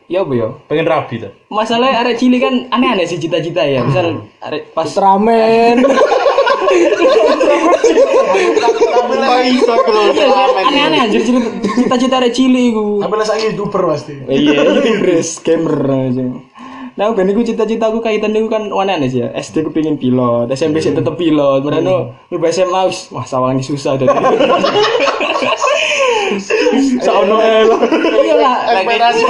ya 0.07 0.21
apa 0.21 0.33
ya? 0.33 0.47
Pengen 0.69 0.87
rabi 0.87 1.19
ta. 1.19 1.29
Masalahnya 1.49 1.99
arek 1.99 2.15
cilik 2.15 2.39
kan 2.39 2.53
aneh-aneh 2.69 3.03
sih 3.03 3.17
cita-cita 3.17 3.65
ya. 3.65 3.83
Misal 3.83 4.23
arek 4.39 4.71
pas 4.71 4.87
Ultraman 9.17 10.63
aneh-aneh 10.63 10.99
anjir 11.01 11.21
cita- 11.23 11.53
cita-cita 11.75 12.15
arek 12.19 12.33
cilik 12.33 12.63
iku. 12.71 12.85
Tapi 13.01 13.13
lah 13.15 13.25
saya 13.25 13.39
youtuber 13.49 13.81
pasti. 13.89 14.13
Iya, 14.23 14.53
YouTubers, 14.63 15.29
gamer 15.45 15.75
aja. 15.87 16.25
Nah, 16.97 17.13
ben 17.13 17.29
iku 17.29 17.45
cita-citaku 17.45 18.01
kaitan 18.01 18.33
niku 18.33 18.49
kan 18.49 18.73
aneh 18.73 19.05
sih 19.05 19.21
ya. 19.21 19.29
SD 19.37 19.61
ku 19.61 19.69
pengin 19.69 20.01
pilot, 20.01 20.49
SMP 20.49 20.81
sih 20.81 20.97
tetep 20.97 21.13
pilot. 21.13 21.61
Mereka 21.61 21.93
lu 22.33 22.37
SMA 22.49 22.81
wis 22.89 23.13
wah 23.13 23.21
sawangan 23.21 23.61
susah 23.61 24.01
dadi. 24.01 24.17
Sauno 27.05 27.37
elo. 27.39 27.77
Iya 28.17 28.35
lah, 28.35 28.55
ekspektasi 28.81 29.23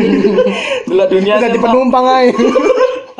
Delok 0.88 1.08
dunia 1.10 1.34
Jadi 1.42 1.58
penumpang 1.58 2.04
ae. 2.06 2.28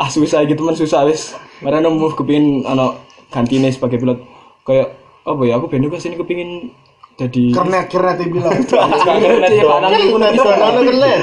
ah 0.00 0.08
susah 0.08 0.48
gitu 0.48 0.64
teman 0.64 0.72
susah 0.72 1.04
wis 1.04 1.36
mereka 1.60 1.92
move 1.92 2.16
kepingin 2.16 2.64
ano 2.64 2.96
gantine 3.28 3.68
sebagai 3.68 4.00
pilot 4.00 4.24
kayak 4.64 4.96
apa 5.28 5.42
ya 5.44 5.60
aku 5.60 5.68
ben 5.68 5.84
juga 5.84 6.00
sini 6.00 6.16
kepingin 6.16 6.72
jadi 7.20 7.52
Kernet 7.52 7.84
kernet 7.92 8.16
dia 8.16 8.28
bilang. 8.32 8.56
kernet 9.04 9.52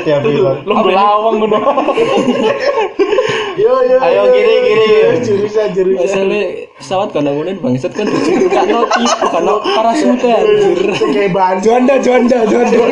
ya 0.05 0.17
ya 0.21 0.49
lomba 0.61 0.89
lawang 0.93 1.41
ngono 1.41 1.57
Yo 3.57 3.73
yo. 3.89 3.97
Ayo 3.97 4.29
kiri 4.29 4.55
kiri. 4.61 4.85
Jurusan 5.25 5.73
jurusan. 5.73 6.05
Masalah 6.05 6.45
pesawat 6.77 7.09
kan 7.09 7.25
bangsat 7.57 7.91
kan 7.97 8.05
anjir. 8.05 8.45
Kayak 11.09 11.31
bahan. 11.33 11.57
Juanda, 11.65 11.97
Juanda, 11.97 12.45
Juanda. 12.45 12.77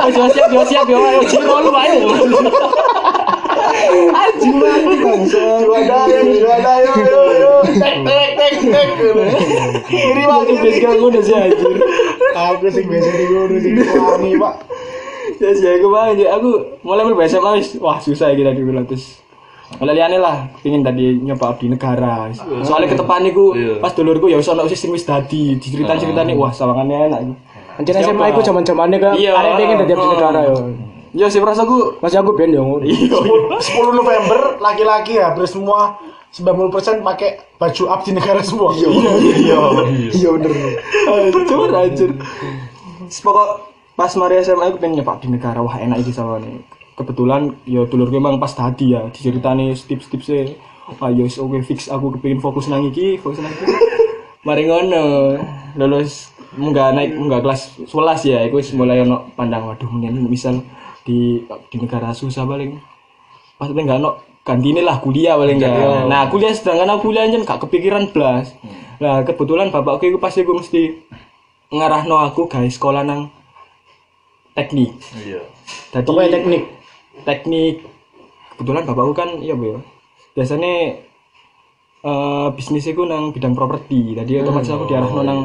Oh, 0.00 0.10
siap, 0.10 0.50
siap, 0.66 0.86
yo 0.90 0.98
ayo 0.98 1.22
ciro 1.30 1.62
lu 1.62 1.70
ayo. 1.70 2.10
Anjing 4.10 4.56
banget 4.58 4.98
bangsat. 4.98 5.62
Juanda 5.62 5.98
juanda 6.10 6.72
yo 6.82 6.92
yo 7.06 7.22
yo. 7.38 7.54
Tek 7.78 7.96
tek 8.02 8.30
tek 8.34 8.54
tek. 8.66 8.88
Kiri 9.86 10.22
banget 10.26 10.74
gak 10.82 10.94
ngono 10.98 11.20
sih 11.22 11.38
anjir. 11.38 11.78
Aku 12.30 12.66
sing 12.70 12.86
biasa 12.86 13.10
di 13.10 13.24
ngono 13.26 13.54
sing 13.58 13.74
wangi 13.98 14.32
pak. 14.38 14.54
Ya 15.40 15.50
sih 15.56 15.68
aku 15.80 15.86
banget 15.88 16.28
aku 16.28 16.50
mulai 16.84 17.02
berbahasa 17.08 17.40
SMA 17.40 17.50
wis 17.58 17.68
wah 17.80 17.96
susah 17.96 18.32
kita 18.36 18.52
di 18.52 18.62
terus 18.86 19.20
Oleh 19.78 19.94
liane 19.94 20.18
lah, 20.18 20.50
pingin 20.66 20.82
tadi 20.82 21.14
nyoba 21.22 21.54
abdi 21.54 21.70
negara. 21.70 22.26
Soalnya 22.66 22.90
ketepan 22.90 23.22
iku 23.30 23.54
pas 23.78 23.94
dulurku 23.94 24.26
ya 24.26 24.42
wis 24.42 24.50
ono 24.50 24.66
sing 24.66 24.74
sing 24.74 24.90
wis 24.90 25.06
dadi, 25.06 25.54
diceritain-ceritane 25.62 26.34
wah 26.34 26.50
sawangannya 26.50 27.06
enak. 27.06 27.20
Anjir 27.78 27.94
SMA 28.02 28.34
iku 28.34 28.42
zaman-zamane 28.42 28.98
kan 28.98 29.14
Iya. 29.14 29.30
arek 29.30 29.52
pengen 29.62 29.76
dadi 29.86 29.92
abdi 29.94 30.08
negara 30.10 30.40
yo. 30.42 30.56
Ya 31.10 31.26
sih 31.26 31.42
rasaku 31.42 31.98
Masih 31.98 32.22
aku 32.22 32.38
ben 32.38 32.54
yo 32.54 32.62
ngono. 32.62 32.86
10 32.86 33.58
November 33.98 34.62
laki-laki 34.62 35.18
hampir 35.18 35.46
semua 35.50 35.98
90% 36.30 37.02
pakai 37.02 37.42
baju 37.58 37.82
abdi 37.90 38.10
negara 38.14 38.38
semua. 38.38 38.70
Iya. 38.70 38.88
Iya 40.14 40.28
bener. 40.38 40.52
Hancur 41.10 41.70
anjir. 41.82 42.10
Pokok 43.10 43.48
pas 43.98 44.14
mari 44.14 44.38
SMA 44.40 44.70
aku 44.70 44.78
pengen 44.78 45.02
nyoba 45.02 45.18
abdi 45.18 45.26
negara 45.26 45.58
wah 45.58 45.74
enak 45.74 46.06
iki 46.06 46.14
sawane. 46.14 46.62
Kebetulan 46.94 47.58
ya 47.66 47.82
dulurku 47.82 48.22
emang 48.22 48.38
pas 48.38 48.54
tadi 48.54 48.94
ya 48.94 49.10
diceritani 49.10 49.74
tips-tips 49.74 50.28
e. 50.30 50.42
Wah 51.02 51.10
ya 51.10 51.26
wis 51.26 51.42
oke 51.42 51.58
fix 51.66 51.90
aku 51.90 52.14
kepengin 52.14 52.38
fokus 52.38 52.70
nang 52.70 52.86
iki, 52.86 53.18
fokus 53.18 53.42
nang 53.42 53.50
iki. 53.50 53.66
Mari 54.46 54.70
ngono, 54.70 55.36
lulus 55.76 56.32
munggah 56.56 56.94
naik 56.94 57.12
munggah 57.14 57.44
kelas 57.44 57.76
11 57.86 58.26
ya, 58.26 58.38
iku 58.46 58.58
wis 58.58 58.72
mulai 58.72 59.02
ono 59.04 59.30
pandang 59.38 59.68
waduh 59.68 59.86
mungkin 59.86 60.26
misal 60.26 60.58
di 61.10 61.42
di 61.42 61.76
negara 61.82 62.14
susah 62.14 62.46
paling 62.46 62.78
pas 63.58 63.66
enggak 63.66 63.98
ono 63.98 64.22
gantine 64.46 64.80
lah 64.80 65.02
kuliah 65.02 65.34
paling 65.34 65.58
enggak. 65.58 66.06
Nah, 66.06 66.30
kuliah 66.30 66.54
sedangkan 66.54 66.96
aku 66.96 67.10
kuliah 67.10 67.26
aja 67.26 67.36
gak 67.42 67.66
kepikiran 67.66 68.14
blas. 68.14 68.54
Nah, 69.02 69.26
kebetulan 69.26 69.74
bapakku 69.74 70.06
itu 70.06 70.22
pasti 70.22 70.46
gue 70.46 70.56
mesti 70.56 70.82
ngarahno 71.68 72.22
aku 72.22 72.46
guys 72.46 72.78
sekolah 72.78 73.04
nang 73.04 73.28
teknik. 74.54 74.96
Iya. 75.18 75.42
Pokoknya 75.92 76.40
teknik. 76.40 76.62
teknik 77.20 77.84
kebetulan 78.56 78.86
bapakku 78.88 79.12
kan 79.12 79.28
iya 79.44 79.52
bu 79.52 79.76
ya. 79.76 79.78
Biasanya 80.38 80.72
eh 82.00 82.48
bisnisnya 82.56 82.96
gue 82.96 83.06
nang 83.06 83.34
bidang 83.34 83.52
properti. 83.52 84.16
Tadi 84.16 84.40
otomatis 84.40 84.72
aku 84.72 84.88
diarahno 84.88 85.20
nang 85.20 85.40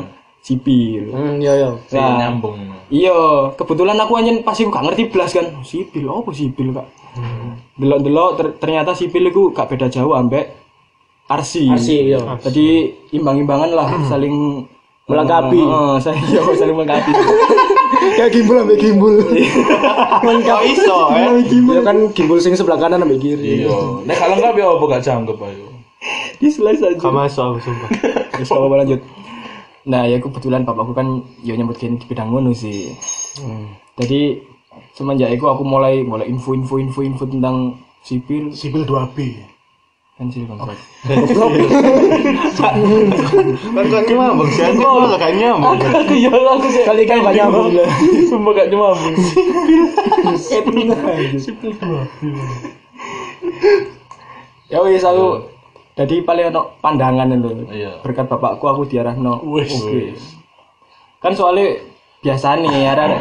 sipil. 0.45 1.09
Hmm, 1.09 1.41
iya 1.41 1.53
iya. 1.57 1.69
Nah, 1.97 2.17
nyambung. 2.21 2.53
Iya, 2.93 3.17
kebetulan 3.57 3.97
aku 3.97 4.13
aja 4.21 4.29
pasti 4.45 4.69
gak 4.69 4.85
ngerti 4.85 5.09
belas 5.09 5.33
kan. 5.33 5.49
Sipil, 5.65 6.05
apa 6.05 6.29
sipil 6.29 6.69
kak? 6.69 6.85
Delok-delok 7.81 8.29
ter- 8.37 8.55
ternyata 8.61 8.93
sipil 8.93 9.33
itu 9.33 9.49
gak 9.49 9.73
beda 9.73 9.89
jauh 9.89 10.13
ambek 10.13 10.53
arsi. 11.25 11.65
Arsi, 11.73 12.13
iya. 12.13 12.21
Jadi 12.45 12.93
imbang-imbangan 13.09 13.73
lah, 13.73 13.89
saling 14.05 14.69
Melengkapi. 15.05 15.61
Heeh, 15.61 15.93
saya 16.01 16.17
iya, 16.33 16.41
saling 16.57 16.75
melengkapi. 16.77 17.11
Kayak 18.17 18.29
gimbal 18.33 18.57
ambek 18.65 18.77
gimbal. 18.81 19.13
Kok 20.25 20.61
iso 20.65 20.97
eh? 21.13 21.45
Ya 21.45 21.81
kan 21.85 21.97
gimbal 22.17 22.41
sing 22.41 22.57
sebelah 22.57 22.81
kanan 22.81 23.05
ambek 23.05 23.21
kiri. 23.21 23.65
Iya. 23.65 24.01
Nek 24.01 24.17
kalau 24.17 24.33
enggak 24.41 24.57
ya 24.57 24.65
apa 24.65 24.83
gak 24.97 25.03
jangkep 25.05 25.37
ayo. 25.37 25.65
Di 26.41 26.47
selesai 26.49 26.97
aja. 26.97 27.05
Aku 27.05 27.57
sumpah. 27.61 27.89
Terus 28.33 28.49
apa 28.49 28.75
lanjut? 28.81 29.01
Nah, 29.85 30.09
ya 30.09 30.17
kebetulan 30.17 30.65
bapakku 30.65 30.97
kan 30.97 31.21
ya 31.45 31.53
nyebut 31.53 31.77
gini 31.77 32.01
di 32.01 32.09
bidang 32.09 32.33
ngono 32.33 32.49
sih. 32.57 32.89
Jadi 34.01 34.41
semenjak 34.97 35.29
itu 35.29 35.45
aku 35.45 35.61
mulai 35.61 36.01
mulai 36.01 36.25
info-info 36.25 36.81
info-info 36.81 37.29
tentang 37.29 37.77
sipil 38.01 38.49
Sipil 38.49 38.81
2B. 38.81 39.45
kan 40.15 40.31
sih 40.31 40.47
bang. 40.47 40.55
Kan 40.55 40.71
kok 43.91 44.03
nyambung 44.07 44.47
sih 44.47 44.63
aku 44.63 44.79
malah 44.79 45.19
gak 45.19 45.35
nyambung. 45.35 45.75
Iya 46.07 46.31
aku 46.31 46.67
sih. 46.71 46.87
Kali 46.87 47.03
kan 47.03 47.19
banyak 47.19 47.43
nyambung. 47.43 47.75
Sumpah 48.31 48.51
gak 48.55 48.71
nyambung. 48.71 49.11
Ya 54.71 54.79
wis 54.87 55.03
aku 55.03 55.51
jadi 55.95 56.27
paling 56.27 56.51
ono 56.51 56.75
pandangan 56.83 57.31
itu. 57.31 57.51
Iya. 57.71 58.03
Berkat 58.03 58.27
bapakku 58.27 58.67
aku 58.67 58.83
diarahno. 58.83 59.39
Kan 61.23 61.31
soalnya 61.31 61.79
biasa 62.19 62.59
nih 62.59 62.83
arek 62.91 63.11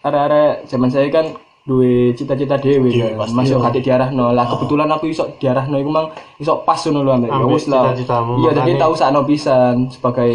arek 0.00 0.52
zaman 0.64 0.88
saya 0.88 1.12
kan 1.12 1.28
duwe 1.62 2.16
cita-cita 2.16 2.56
dewe 2.56 2.88
kan. 2.88 3.28
Masuk 3.36 3.60
hati 3.60 3.84
diarahno. 3.84 4.32
Lah 4.32 4.48
kebetulan 4.48 4.88
aku 4.88 5.12
iso 5.12 5.28
diarahno 5.36 5.76
iku 5.76 5.92
mang 5.92 6.08
iso 6.40 6.64
pas 6.64 6.80
ngono 6.80 7.04
lho 7.04 7.12
ambek. 7.20 7.28
Ya 7.28 7.36
Ambek 7.36 7.52
wis 7.52 7.66
lah. 7.68 7.92
Iya, 8.40 8.50
jadi 8.64 8.72
tahu 8.80 8.92
sakno 8.96 9.20
pisan 9.28 9.92
sebagai 9.92 10.32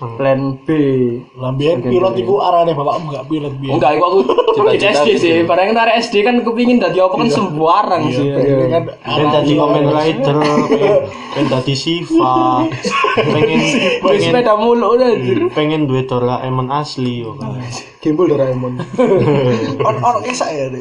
plan 0.00 0.56
B. 0.64 0.68
Lambian 1.36 1.84
pilot 1.84 2.16
iku 2.16 2.40
arane 2.40 2.72
bapakmu 2.72 3.12
gak 3.12 3.26
pilot 3.28 3.52
biar. 3.60 3.76
Enggak, 3.76 3.90
iku 4.00 4.04
aku 4.08 4.18
cita 4.80 5.04
SD 5.04 5.08
sih. 5.20 5.34
Barang 5.44 5.76
arek 5.76 6.00
SD 6.00 6.24
kan 6.24 6.40
kepingin 6.40 6.80
dadi 6.80 6.98
apa 7.04 7.14
kan 7.20 7.28
sembarang 7.28 8.02
sih. 8.08 8.32
kan 8.72 8.82
Pengen 8.88 9.28
jadi 9.28 9.52
Kamen 9.60 9.86
Rider, 9.92 10.36
pengen, 11.36 11.46
jadi 11.52 11.74
Siva, 11.76 12.64
pengen 13.16 13.60
pengen 14.04 14.20
sepeda 14.24 14.54
mulu 14.56 14.96
udah 14.96 15.08
anjir. 15.12 15.38
pengen 15.52 15.84
duit 15.84 16.08
Doraemon 16.08 16.72
asli 16.72 17.20
yo 17.20 17.36
kan. 17.36 17.60
Gimbal 18.00 18.32
Doraemon. 18.32 18.80
on 19.84 19.96
on 20.00 20.16
kisah 20.24 20.48
ya 20.48 20.72
deh. 20.72 20.80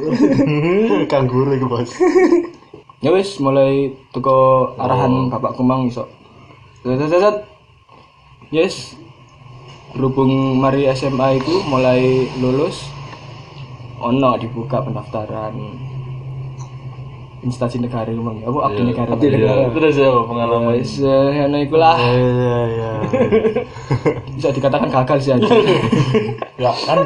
Kangguru 1.11 1.59
iku 1.59 1.67
bos. 1.67 1.91
Ya 3.03 3.11
wis 3.11 3.35
mulai 3.43 3.95
teko 4.15 4.71
arahan 4.79 5.27
bapakku 5.27 5.63
mang 5.63 5.87
iso. 5.87 6.07
Zat 6.87 7.11
zat 7.11 7.19
zat. 7.19 7.37
Yes. 8.49 8.95
Berhubung 9.89 10.31
mari 10.55 10.85
SMA 10.91 11.37
itu 11.37 11.65
mulai 11.65 12.01
lulus 12.37 12.85
ono 13.99 14.37
dibuka 14.37 14.79
pendaftaran 14.79 15.53
instansi 17.39 17.79
negara 17.79 18.11
emang 18.11 18.43
apa 18.43 18.67
abdi 18.67 18.83
negara 18.83 19.15
Abdi 19.15 19.27
negara. 19.31 19.63
Iya. 19.63 19.71
Terus 19.71 19.95
ya 19.95 20.11
pengalaman. 20.11 20.75
Wis 20.75 20.99
eh, 20.99 21.39
ngono 21.39 21.57
iku 21.57 21.75
lah 21.75 21.95
Iya 21.95 22.57
iya. 22.67 22.91
bisa 24.35 24.51
dikatakan 24.51 24.91
gagal 24.91 25.17
sih 25.19 25.31
aja 25.33 25.47
Ya 26.63 26.71
kan 26.75 26.99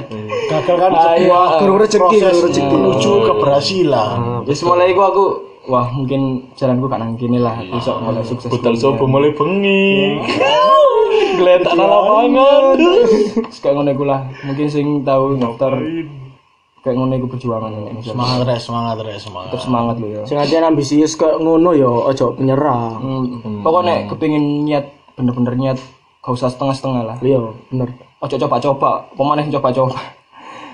gagal 0.50 0.75
kan 0.75 0.90
Ah, 0.92 1.13
iya. 1.13 1.38
sebuah 1.54 1.80
rezeki, 1.80 2.18
rezeki. 2.20 2.62
menuju 2.66 3.12
keberhasilan. 3.24 4.42
Wis 4.44 4.66
mulai 4.66 4.90
iku 4.90 5.02
aku 5.06 5.25
wah 5.65 5.88
mungkin 5.89 6.22
jalanku 6.53 6.86
gak 6.86 7.00
nang 7.00 7.13
kene 7.13 7.38
lah 7.38 7.55
bisa 7.58 7.96
mulai 7.98 8.20
sukses 8.22 8.48
Budal 8.48 8.75
sopo 8.75 9.03
mulai 9.03 9.32
bengi. 9.32 10.20
Geletak 11.34 11.74
nang 11.74 11.88
lapangan. 11.88 12.77
Terus 12.77 13.58
kayak 13.60 13.74
ngono 13.74 13.89
iku 13.91 14.03
lah 14.03 14.22
mungkin 14.41 14.67
sing 14.67 15.01
tahu 15.01 15.36
daftar 15.36 15.74
kayak 16.79 16.96
ngono 16.96 17.13
iku 17.15 17.27
perjuangan 17.27 17.72
ini 17.72 18.03
Semangat 18.03 18.43
res, 18.43 18.62
semangat 18.63 18.98
res, 19.00 19.24
semangat. 19.24 19.50
tetap 19.50 19.62
semangat 19.62 19.96
lo 19.98 20.08
ya 20.10 20.22
Sing 20.24 20.36
atian 20.36 20.63
ambisius 20.63 21.15
kayak 21.15 21.39
ngono 21.39 21.72
yo 21.72 22.03
ojo 22.03 22.36
penyerah. 22.36 23.00
hmm. 23.00 23.63
pokoknya 23.63 24.08
kepingin 24.08 24.67
niat 24.67 24.86
bener-bener 25.13 25.55
niat 25.55 25.77
gak 26.20 26.34
usah 26.34 26.48
setengah-setengah 26.48 27.03
lah 27.05 27.17
Iya, 27.20 27.39
bener. 27.67 27.88
ojo 28.20 28.36
coba-coba 28.38 28.89
pemain 29.12 29.39
sing 29.39 29.51
coba-coba 29.51 29.96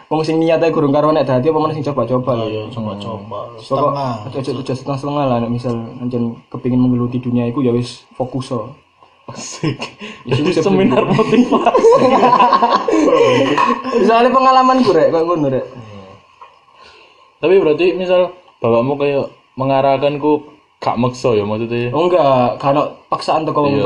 Wong 0.10 0.26
sing 0.26 0.42
niatnya 0.42 0.74
gurung 0.74 0.90
karo 0.90 1.14
nek 1.14 1.30
dadi 1.30 1.54
apa 1.54 1.70
sing 1.70 1.86
coba-coba 1.86 2.32
lah 2.34 2.46
Ayo 2.50 2.66
coba-coba. 2.74 3.46
Setengah. 3.62 4.26
ojo 4.26 4.52
ojo 4.58 4.74
setengah-setengah 4.74 5.26
lah 5.30 5.38
nek 5.38 5.54
misal 5.54 5.78
anjen 6.02 6.34
kepingin 6.50 6.82
menggeluti 6.82 7.22
dunia 7.22 7.46
iku 7.46 7.62
ya 7.62 7.70
wis 7.70 8.10
fokus 8.18 8.50
so. 8.50 8.74
Asik. 9.30 9.78
seminar 10.66 11.06
motivasi. 11.06 12.02
Misalnya 14.02 14.34
pengalaman 14.34 14.82
gue 14.82 14.90
rek, 14.90 15.14
kayak 15.14 15.26
ngono 15.30 15.48
rek. 15.54 15.66
Tapi 17.38 17.54
berarti 17.62 17.94
misal 17.94 18.34
bapakmu 18.58 18.98
kayak 18.98 19.30
mengarahkanku 19.54 20.50
gak 20.82 20.98
maksa 20.98 21.38
ya 21.38 21.46
maksudnya. 21.46 21.94
Oh 21.94 22.10
enggak, 22.10 22.58
karena 22.58 22.90
paksaan 23.14 23.46
teko 23.46 23.70
wong 23.70 23.78
Iya. 23.78 23.86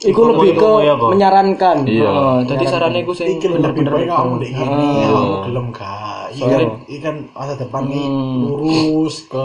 Iku 0.00 0.20
lebih 0.32 0.56
ke 0.56 0.70
menyarankan. 1.12 1.84
Iya. 1.84 2.08
Heeh, 2.08 2.38
jadi 2.48 2.64
sarannya 2.64 3.04
ku 3.04 3.12
sing 3.12 3.36
Iki 3.36 3.52
lebih 3.52 3.60
bener-bener 3.60 3.92
baik 3.92 4.08
kamu 4.08 4.34
deh 4.40 4.50
gini, 4.56 4.88
kamu 5.04 5.34
gelem 5.44 5.66
gak? 5.76 6.24
Iya, 6.32 6.56
ini 6.88 6.98
kan 7.04 7.14
masa 7.36 7.54
depan 7.60 7.84
nih 7.84 8.06
lurus 8.48 9.28
ke 9.28 9.44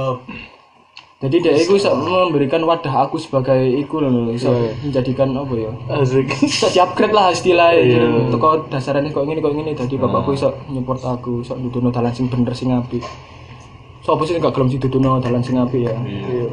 Jadi 1.15 1.41
dia 1.41 1.55
itu 1.57 1.79
bisa 1.79 1.95
memberikan 1.95 2.62
wadah 2.67 3.07
aku 3.07 3.15
sebagai 3.15 3.57
iku 3.57 4.03
loh, 4.03 4.29
bisa 4.29 4.51
menjadikan 4.83 5.31
apa 5.31 5.55
ya? 5.57 5.71
Asik. 5.89 6.27
Bisa 6.43 6.67
di 6.69 6.77
upgrade 6.83 7.15
lah 7.15 7.31
istilahnya. 7.31 7.81
Jadi 7.81 8.35
teko 8.35 8.67
dasarnya 8.67 9.09
kok 9.15 9.24
ngene 9.24 9.39
kok 9.39 9.55
ngene 9.55 9.71
jadi 9.74 9.95
bapakku 9.95 10.35
iso 10.35 10.51
nyupport 10.67 11.01
aku, 11.15 11.41
iso 11.41 11.55
nuduno 11.55 11.89
dalan 11.89 12.12
sing 12.12 12.27
bener 12.27 12.51
sing 12.51 12.75
apik. 12.75 13.01
So 14.03 14.19
apa 14.19 14.27
sih 14.27 14.38
gak 14.38 14.53
gelem 14.53 14.69
sing 14.69 14.83
duduno 14.83 15.17
dalan 15.24 15.39
sing 15.39 15.55
apik 15.55 15.88
ya. 15.88 15.95
Iya. 16.03 16.45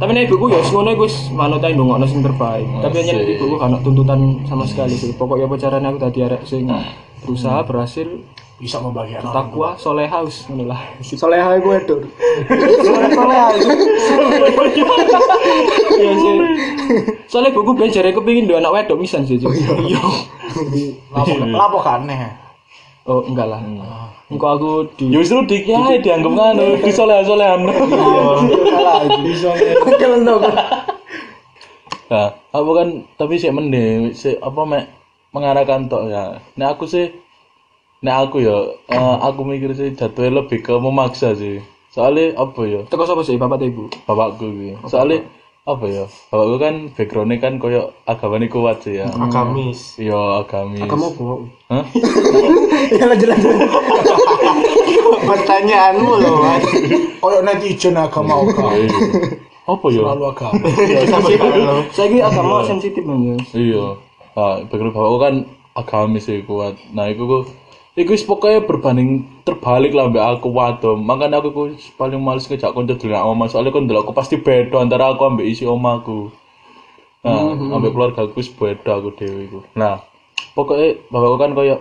Tapi 0.00 0.10
nek 0.16 0.32
ibuku 0.32 0.48
ya 0.48 0.64
wis 0.64 0.72
ngono 0.72 0.88
iku 0.96 1.04
wis 1.04 1.16
manut 1.28 1.60
ae 1.60 1.76
ndongokno 1.76 2.08
sing 2.08 2.24
terbaik. 2.24 2.64
Tapi 2.80 2.96
hanya 3.04 3.20
ibuku 3.20 3.60
ono 3.60 3.76
tuntutan 3.84 4.40
sama 4.48 4.64
sekali 4.64 4.96
sih. 4.96 5.12
Pokoknya 5.12 5.44
apa 5.44 5.60
caranya 5.60 5.92
aku 5.92 5.98
tadi 6.00 6.18
arek 6.24 6.42
sing 6.48 6.64
berusaha 7.20 7.60
berhasil 7.68 8.08
bisa 8.60 8.76
membagi 8.80 9.16
anak. 9.16 9.32
takwa 9.32 9.76
soleha 9.76 10.24
wis 10.24 10.48
ngono 10.48 10.72
lah. 10.72 10.80
Soleha 11.04 11.52
iku 11.60 11.68
edor. 11.76 12.00
Soleha. 12.80 13.46
Iya 16.00 16.16
sih. 16.16 16.32
Soalnya 17.28 17.52
buku 17.52 17.76
ben 17.76 17.92
jare 17.92 18.16
kepengin 18.16 18.48
duwe 18.48 18.56
anak 18.56 18.72
wedok 18.72 18.96
misan 18.96 19.28
sih. 19.28 19.36
Cuk. 19.36 19.52
Iya. 19.52 20.00
Lapo 21.12 21.34
lapo 21.44 21.78
kan 21.84 22.08
nih. 22.08 22.49
Oh, 23.08 23.24
enggak 23.24 23.48
lah. 23.48 23.60
Engko 24.30 24.46
aku 24.46 24.70
di 24.94 25.10
Justru 25.10 25.42
dik 25.48 25.64
ya 25.66 25.96
dianggap 25.98 26.32
nganu, 26.36 26.68
di 26.84 26.92
soleh-solehan. 26.92 27.60
Nah, 32.10 32.34
apa 32.50 32.70
kan 32.74 33.06
tapi 33.14 33.38
sih 33.38 33.54
mending 33.54 34.10
sih 34.18 34.34
apa 34.42 34.66
mek 34.66 34.90
mengarahkan 35.30 35.86
tok 35.86 36.10
ya. 36.10 36.42
Nek 36.58 36.74
aku 36.74 36.90
sih 36.90 37.06
nek 38.02 38.16
aku 38.26 38.42
ya 38.42 38.66
eh, 38.90 39.16
aku 39.22 39.46
mikir 39.46 39.70
sih 39.78 39.94
jatuhnya 39.94 40.42
lebih 40.42 40.58
ke 40.58 40.74
memaksa 40.74 41.38
sih. 41.38 41.62
Soalnya 41.94 42.34
apa 42.34 42.66
ya? 42.66 42.82
teko 42.90 43.06
sapa 43.06 43.22
sih 43.22 43.38
bapak 43.38 43.62
ibu? 43.62 43.86
Bapakku 44.10 44.42
iki. 44.42 44.70
Soalnya 44.90 45.22
apa 45.76 45.86
ya? 45.86 46.04
Bapakku 46.30 46.56
kan 46.58 46.74
backgroundnya 46.94 47.36
kan 47.38 47.52
koyo 47.62 47.94
agamanya 48.06 48.46
kuat 48.50 48.82
sih 48.82 48.98
ya. 48.98 49.06
Agamis. 49.10 49.98
Iya, 50.00 50.42
agamis. 50.42 50.86
Kamu 50.86 51.06
apa? 51.14 51.24
Hah? 51.70 51.84
Ya 52.90 53.06
lanjut 53.06 53.28
lanjut. 53.30 53.54
Pertanyaanmu 55.30 56.12
loh, 56.18 56.34
Mas. 56.42 56.64
Koyo 57.22 57.38
netizen 57.46 57.94
agama 57.94 58.42
oke. 58.42 58.58
Apa 59.68 59.86
ya? 59.94 60.02
Lalu 60.02 60.24
agama. 60.26 60.66
Saya 61.94 62.06
ini 62.10 62.18
agama 62.18 62.66
sensitif 62.66 63.04
ya. 63.06 63.36
Iya. 63.54 63.84
Ah, 64.34 64.58
background 64.66 64.94
bapakku 64.96 65.18
kan 65.22 65.34
agamis 65.78 66.26
sih 66.26 66.42
kuat. 66.42 66.74
Nah, 66.90 67.06
iku 67.06 67.22
ku 67.30 67.38
Iku 67.98 68.14
wis 68.14 68.22
pokoknya 68.22 68.62
berbanding 68.62 69.26
terbalik 69.42 69.90
lah 69.90 70.06
mbak 70.06 70.38
aku 70.38 70.54
wadom. 70.54 71.02
Makanya 71.02 71.42
aku 71.42 71.48
ku 71.50 71.62
paling 71.98 72.22
males 72.22 72.46
ngejak 72.46 72.70
konco 72.70 72.94
dolan 72.94 73.26
oma 73.26 73.50
soalnya 73.50 73.74
kon 73.74 73.90
aku 73.90 74.14
pasti 74.14 74.38
beda 74.38 74.78
antara 74.78 75.10
aku 75.10 75.26
ambek 75.26 75.50
isi 75.50 75.66
omaku. 75.66 76.30
Nah, 77.26 77.50
ambek 77.74 77.90
keluarga 77.90 78.24
aku 78.24 78.38
wis 78.38 78.48
beda 78.48 79.02
aku 79.02 79.10
dewe 79.18 79.50
iku. 79.50 79.60
Nah, 79.74 80.06
pokoknya 80.54 81.02
bapakku 81.10 81.36
kan 81.42 81.50
koyo 81.58 81.76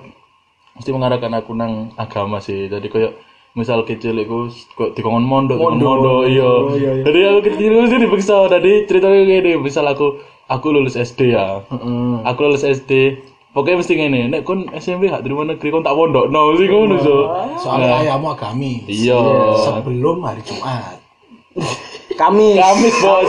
mesti 0.76 0.90
mengarahkan 0.90 1.32
aku 1.38 1.52
nang 1.54 1.94
agama 1.94 2.42
sih. 2.42 2.66
Jadi 2.66 2.90
koyo 2.90 3.14
misal 3.54 3.86
kecil 3.86 4.18
iku 4.18 4.50
kok 4.74 4.98
dikongkon 4.98 5.26
mondok, 5.30 5.62
dikongkon 5.62 5.78
mondok, 5.78 6.22
iya. 6.26 6.52
Jadi 7.06 7.20
aku 7.22 7.40
kecil 7.54 7.72
mesti 7.86 7.98
dipaksa. 8.02 8.50
Tadi 8.50 8.90
ceritanya 8.90 9.30
gini, 9.30 9.62
misal 9.62 9.86
aku 9.86 10.18
aku 10.50 10.74
lulus 10.74 10.98
SD 10.98 11.38
ya. 11.38 11.62
Aku 12.26 12.40
lulus 12.50 12.66
SD. 12.66 13.22
Pokoknya 13.60 13.84
mesti 13.84 13.94
ngene, 14.00 14.32
nek 14.32 14.48
kon 14.48 14.72
SMP 14.72 15.12
hak 15.12 15.20
terima 15.20 15.44
negeri 15.44 15.68
kon 15.68 15.84
tak 15.84 15.92
pondokno 15.92 16.56
sih 16.56 16.72
ngono 16.72 16.96
so. 17.04 17.28
Soalnya 17.60 18.08
ayahmu 18.08 18.32
agamis. 18.32 18.88
Iya. 18.88 19.20
Sebelum 19.68 20.24
hari 20.24 20.40
Jumat. 20.48 20.96
Kami. 22.16 22.56
Kamis 22.56 22.96
bos. 23.04 23.28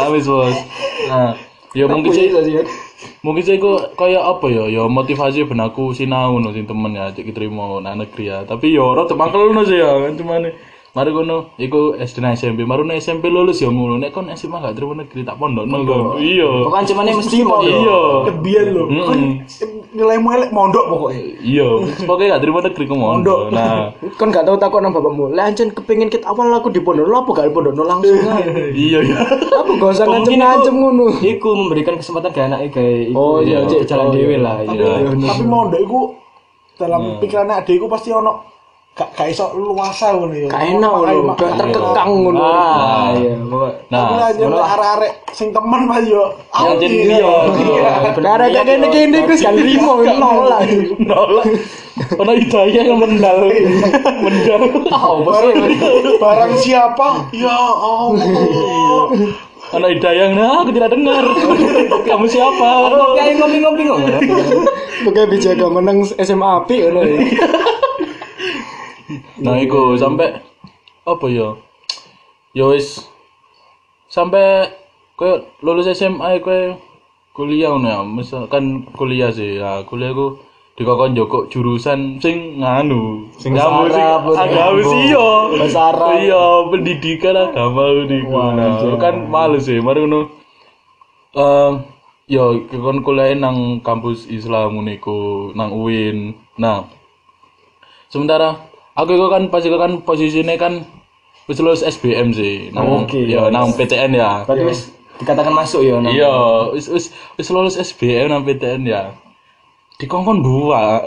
Kamis 0.00 0.24
bos. 0.24 0.56
Nah, 1.12 1.36
ya 1.76 1.84
mungkin 1.84 2.08
sih 2.16 2.32
mungkin 3.20 3.44
sih 3.44 3.60
kok 3.60 4.00
kayak 4.00 4.24
apa 4.24 4.48
ya 4.48 4.64
ya 4.68 4.88
motivasi 4.88 5.44
ben 5.44 5.60
aku 5.60 5.92
sinau 5.92 6.40
no 6.40 6.52
sing 6.56 6.64
temen 6.64 6.96
ya 6.96 7.12
cek 7.12 7.36
terima 7.36 7.80
nang 7.84 8.00
negeri 8.00 8.32
ya 8.32 8.48
tapi 8.48 8.72
ya 8.72 8.80
ora 8.80 9.04
temangkel 9.04 9.52
no 9.52 9.60
sih 9.64 9.76
ya 9.76 10.08
kan 10.08 10.12
cuman 10.16 10.48
mari 10.94 11.10
kono 11.10 11.50
iku 11.58 11.98
SD 11.98 12.22
nang 12.22 12.32
SMP 12.32 12.62
mari 12.62 12.86
nang 12.86 12.94
SMP 12.94 13.26
lulus 13.26 13.58
ya 13.58 13.66
ngono 13.66 13.98
nek 13.98 14.14
kon 14.14 14.30
SMA 14.30 14.62
gak 14.62 14.78
terima 14.78 14.94
negeri 14.94 15.26
tak 15.26 15.34
pondokno 15.36 15.82
kok 15.82 16.22
iya 16.22 16.46
Pokoknya 16.46 16.86
cuman 16.86 17.04
mesti 17.18 17.36
mau 17.42 17.60
ya. 17.60 17.74
iya 17.74 17.98
Kebian 18.24 18.66
lo. 18.70 18.82
Mm-mm. 18.86 19.42
Nilaimu 19.90 20.28
elek 20.30 20.50
mondok 20.50 20.86
pokoknya. 20.86 21.22
iya 21.42 21.66
pokoknya 21.98 22.28
gak 22.30 22.42
terima 22.46 22.58
negeri 22.62 22.84
ku 22.86 22.94
mondok 22.94 23.40
nah 23.50 23.90
Kan 24.14 24.30
gak 24.30 24.46
tahu 24.46 24.54
takut 24.54 24.78
nang 24.78 24.94
bapakmu. 24.94 25.34
Lah 25.34 25.50
ancen 25.50 25.74
kepengin 25.74 26.06
ket 26.06 26.22
awal 26.22 26.46
aku 26.54 26.70
di 26.70 26.78
pondok 26.78 27.04
lo 27.04 27.26
apa 27.26 27.30
gak 27.34 27.46
di 27.46 27.52
pondok 27.52 27.74
langsung 27.74 28.14
iya 28.86 29.02
ya 29.02 29.18
Apa 29.50 29.70
gak 29.74 29.90
usah 29.90 30.06
ngancem-ngancem 30.06 30.74
ngono. 30.78 31.18
Iku 31.18 31.48
memberikan 31.58 31.98
kesempatan 31.98 32.30
ke 32.30 32.38
kayak 32.70 33.10
iku. 33.10 33.18
Oh, 33.18 33.36
iya, 33.42 33.66
cek 33.66 33.82
cek. 33.82 33.88
jalan 33.90 34.06
Oh, 34.06 34.14
iya. 34.14 34.38
lah. 34.38 34.56
Tapi 34.62 34.78
Iya. 34.78 34.94
tapi 35.10 35.42
mondok 35.42 35.80
iku 35.82 36.00
dalam 36.74 37.18
pikirannya 37.18 37.66
adikku 37.66 37.90
pasti 37.90 38.14
ono 38.14 38.53
gak 38.94 39.10
gak 39.18 39.26
iso 39.26 39.50
luasa 39.58 40.14
ngono 40.14 40.34
ya. 40.38 40.46
Gak 40.46 40.62
enak 40.70 40.90
ngono. 40.94 41.34
Gak 41.34 41.52
terkekang 41.58 42.10
ngono. 42.14 42.38
Ah, 42.38 43.10
iya, 43.18 43.34
pokok. 43.42 43.72
nah 43.90 43.98
Tapi 44.06 44.14
lah 44.14 44.30
jadi 44.30 44.54
arek-arek 44.54 45.12
sing 45.34 45.48
temen 45.50 45.82
pas 45.90 46.02
yo. 46.06 46.24
yang 46.54 46.78
jadi 46.78 46.96
Audi, 47.18 47.62
iya 47.74 47.82
ya. 47.82 47.92
Karena 48.14 48.46
kayak 48.46 48.64
gini 48.70 48.86
gini 48.94 49.18
gue 49.26 49.36
kan 49.42 49.54
limo 49.58 49.90
nolak. 49.98 50.62
nolak 51.02 51.46
ono 51.94 52.32
hidayah 52.38 52.82
yang 52.86 52.98
mendal 52.98 53.38
mendal 54.22 54.62
Barang, 55.26 55.58
barang 56.22 56.52
siapa? 56.62 57.08
Ya 57.34 57.50
Allah. 57.50 58.22
ono 59.74 59.86
hidayah 59.90 60.38
nah 60.38 60.62
aku 60.62 60.70
tidak 60.70 60.94
dengar 60.94 61.24
kamu 62.06 62.26
siapa 62.30 62.70
Kayak 63.18 63.42
ngopi-ngopi 63.42 63.82
ngono. 63.90 64.06
Pokoknya 65.02 65.26
dijaga 65.34 65.66
menang 65.66 66.06
SMA 66.06 66.48
api 66.62 66.74
ngono. 66.86 67.00
ya. 67.02 67.18
nah 69.44 69.60
iku 69.60 69.94
sampai 70.00 70.40
apa 71.04 71.26
ya? 71.28 71.52
Ya 72.56 72.64
wis 72.72 73.04
sampai 74.08 74.72
koyo 75.20 75.44
lulus 75.60 75.92
SMA 75.92 76.40
kowe 76.40 76.80
kuliah 77.36 77.76
ngono 77.76 77.88
ya? 77.92 78.00
Misalkan 78.02 78.88
kuliah 78.96 79.28
sih 79.28 79.60
ya 79.60 79.84
kuliah 79.84 80.16
ku 80.16 80.40
dikokon 80.74 81.14
joko 81.14 81.46
jurusan 81.46 82.18
sing 82.18 82.58
nganu 82.58 83.30
sing 83.38 83.54
Bahasa 83.54 84.18
Arab, 84.18 84.34
agama 84.34 84.82
sih 84.82 85.00
iya. 85.12 85.28
Bahasa 85.54 85.80
Arab. 85.92 86.08
iya 86.18 86.44
pendidikan 86.72 87.36
agama 87.36 87.84
niku. 88.08 88.32
Nah 88.32 88.96
kan 88.98 89.14
males 89.28 89.68
sih 89.68 89.78
mari 89.78 90.02
ngono. 90.02 90.32
Eh 91.36 91.72
ya 92.24 92.48
kon 92.72 93.04
kuliah 93.04 93.36
nang 93.36 93.84
kampus 93.84 94.24
Islam 94.32 94.80
niku 94.80 95.52
nang 95.52 95.76
UIN 95.76 96.32
nah 96.56 96.88
sementara 98.08 98.56
aku 98.94 99.10
itu 99.12 99.26
kan 99.26 99.42
pas 99.46 99.60
itu 99.60 99.74
kan 99.74 100.00
posisinya 100.00 100.54
kan 100.56 100.72
wis 101.44 101.58
lulus 101.58 101.82
SBM 101.82 102.30
sih 102.30 102.70
nang 102.70 103.04
Oke, 103.04 103.20
ya 103.22 103.46
nang 103.46 103.70
PTN 103.70 104.12
ya 104.12 104.42
Berarti 104.42 104.64
wis 104.64 104.80
dikatakan 105.14 105.52
masuk 105.52 105.82
ya. 105.82 105.96
Nam? 105.96 106.08
iya 106.08 106.32
wis 106.70 106.86
wis 106.88 107.04
wis 107.34 107.48
lulus 107.48 107.76
SBM 107.76 108.28
nang 108.28 108.42
PTN 108.42 108.82
ya 108.82 109.12
dikongkon 109.94 110.40
dua 110.40 111.06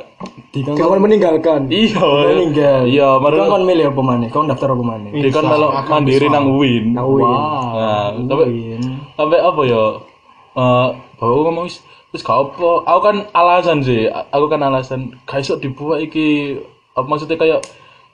Dikon 0.49 0.73
Kawan 0.73 1.03
meninggalkan. 1.03 1.67
iya 1.67 1.99
meninggal. 1.99 2.87
iya 2.87 3.07
Kau 3.09 3.19
mari 3.19 3.35
kan 3.37 3.61
milih 3.61 3.85
apa 3.91 4.01
mana? 4.01 4.25
Kau 4.27 4.41
daftar 4.43 4.71
apa 4.71 4.81
mana? 4.81 5.07
dikon 5.09 5.43
kalau 5.43 5.69
mandiri 5.85 6.27
nang 6.27 6.47
UIN 6.47 6.95
Nah, 6.95 7.03
wih. 7.03 7.21
nah 7.21 8.07
tapi 8.25 8.43
sampai 9.13 9.39
apa 9.39 9.61
ya 9.63 9.83
eh 10.55 10.87
bapakku 11.15 11.41
ngomong 11.43 11.65
wis 11.65 11.83
wis 12.09 12.21
gak 12.21 12.33
apa 12.37 12.71
aku 12.85 12.99
kan 13.01 13.17
alasan 13.31 13.77
sih 13.79 14.05
aku 14.07 14.45
kan 14.47 14.61
alasan 14.61 14.99
gak 15.23 15.41
iso 15.41 15.55
dibuat 15.55 15.99
iki 15.99 16.57
apa 16.97 17.05
maksudnya 17.05 17.37
kayak 17.37 17.61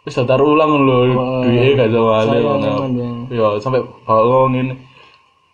wis 0.03 0.19
daftar 0.19 0.43
ulang 0.43 0.83
lho 0.83 0.99
duwe 1.47 1.79
gak 1.79 1.87
sama 1.95 2.35
emang 2.35 2.59
ya. 3.31 3.47
sampai 3.63 3.81
ini 4.59 4.75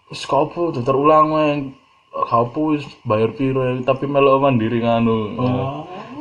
wis 0.10 0.26
apa 0.26 0.62
daftar 0.74 0.96
ulang 0.98 1.26
wae. 1.38 1.54
Apa 2.10 2.58
wis 2.74 2.82
bayar 3.06 3.38
piro 3.38 3.62
ya, 3.62 3.86
tapi 3.86 4.10
melok 4.10 4.42
mandiri 4.42 4.82
nganu. 4.82 5.38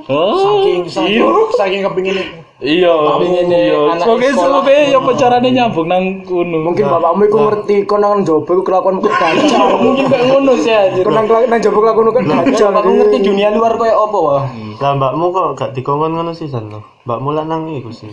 Oh, 0.04 0.64
Saking 0.64 0.84
saking 0.88 1.20
iya. 1.20 1.32
saking 1.56 1.80
kepingin 1.84 2.16
iya 2.58 2.90
Kepingin 2.90 3.46
iya 3.48 3.78
anak 3.94 4.06
Oke, 4.10 4.28
sekolah. 4.34 4.66
oke, 4.66 4.76
ya 4.90 4.98
pacarane 4.98 5.48
nyambung 5.54 5.86
nang 5.86 6.04
kuno 6.26 6.58
Mungkin 6.66 6.84
bapakmu 6.90 7.22
iku 7.30 7.38
ngerti 7.46 7.74
kon 7.86 8.02
nang 8.02 8.26
jobo 8.26 8.50
iku 8.58 8.62
kelakuan 8.66 8.98
kok 8.98 9.14
dajal. 9.22 9.78
Mungkin 9.78 10.04
kayak 10.10 10.26
ngono 10.26 10.52
sih 10.58 10.74
anjir. 10.74 11.06
Kon 11.06 11.14
nang 11.14 11.26
nang 11.30 11.60
jobo 11.62 11.78
kelakuan 11.82 12.10
kok 12.10 12.26
dajal. 12.26 12.70
Aku 12.74 12.90
ngerti 12.98 13.16
dunia 13.22 13.48
luar 13.54 13.78
kayak 13.78 13.94
apa 13.94 14.18
wah. 14.18 14.42
Lah 14.78 14.92
mbakmu 14.98 15.24
kok 15.30 15.46
gak 15.54 15.70
dikongkon 15.78 16.12
ngono 16.18 16.32
sih 16.34 16.50
san 16.50 16.66
lo. 16.66 16.82
Mbakmu 17.06 17.30
lah 17.30 17.44
nang 17.46 17.70
iku 17.70 17.94
sih. 17.94 18.10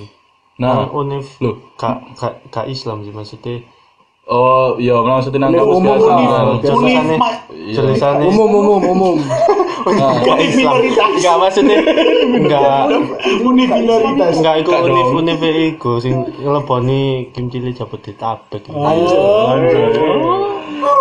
Nah, 0.55 0.87
univ 0.87 1.27
Loh. 1.43 1.59
gak 1.75 2.15
gak 2.15 2.47
gak 2.47 2.65
Islam 2.71 3.03
sih 3.03 3.11
maksudnya 3.11 3.59
oh 4.25 4.75
iya 4.81 4.97
maksudnya 5.01 5.45
nang 5.45 5.53
kampus 5.53 5.77
umum, 5.77 5.97
biasa. 6.01 6.11
umum. 6.73 7.17
Nah, 7.21 7.33
jurusannya 7.73 8.25
umum 8.29 8.51
umum 8.51 8.81
umum 8.81 9.17
gak 9.93 10.39
Islam. 10.49 10.75
gak 11.21 11.35
maksudnya 11.37 11.77
enggak. 12.25 12.89
Uni 13.45 13.63
minoritas. 13.69 14.33
enggak 14.41 14.55
iku 14.65 14.71
dong. 14.73 15.21
univ 15.21 15.41
iku. 15.45 16.01
Sing 16.01 16.25
ngeleboni 16.41 17.29
Kim 17.29 17.53
Cili 17.53 17.71
Jabodetabek. 17.73 18.65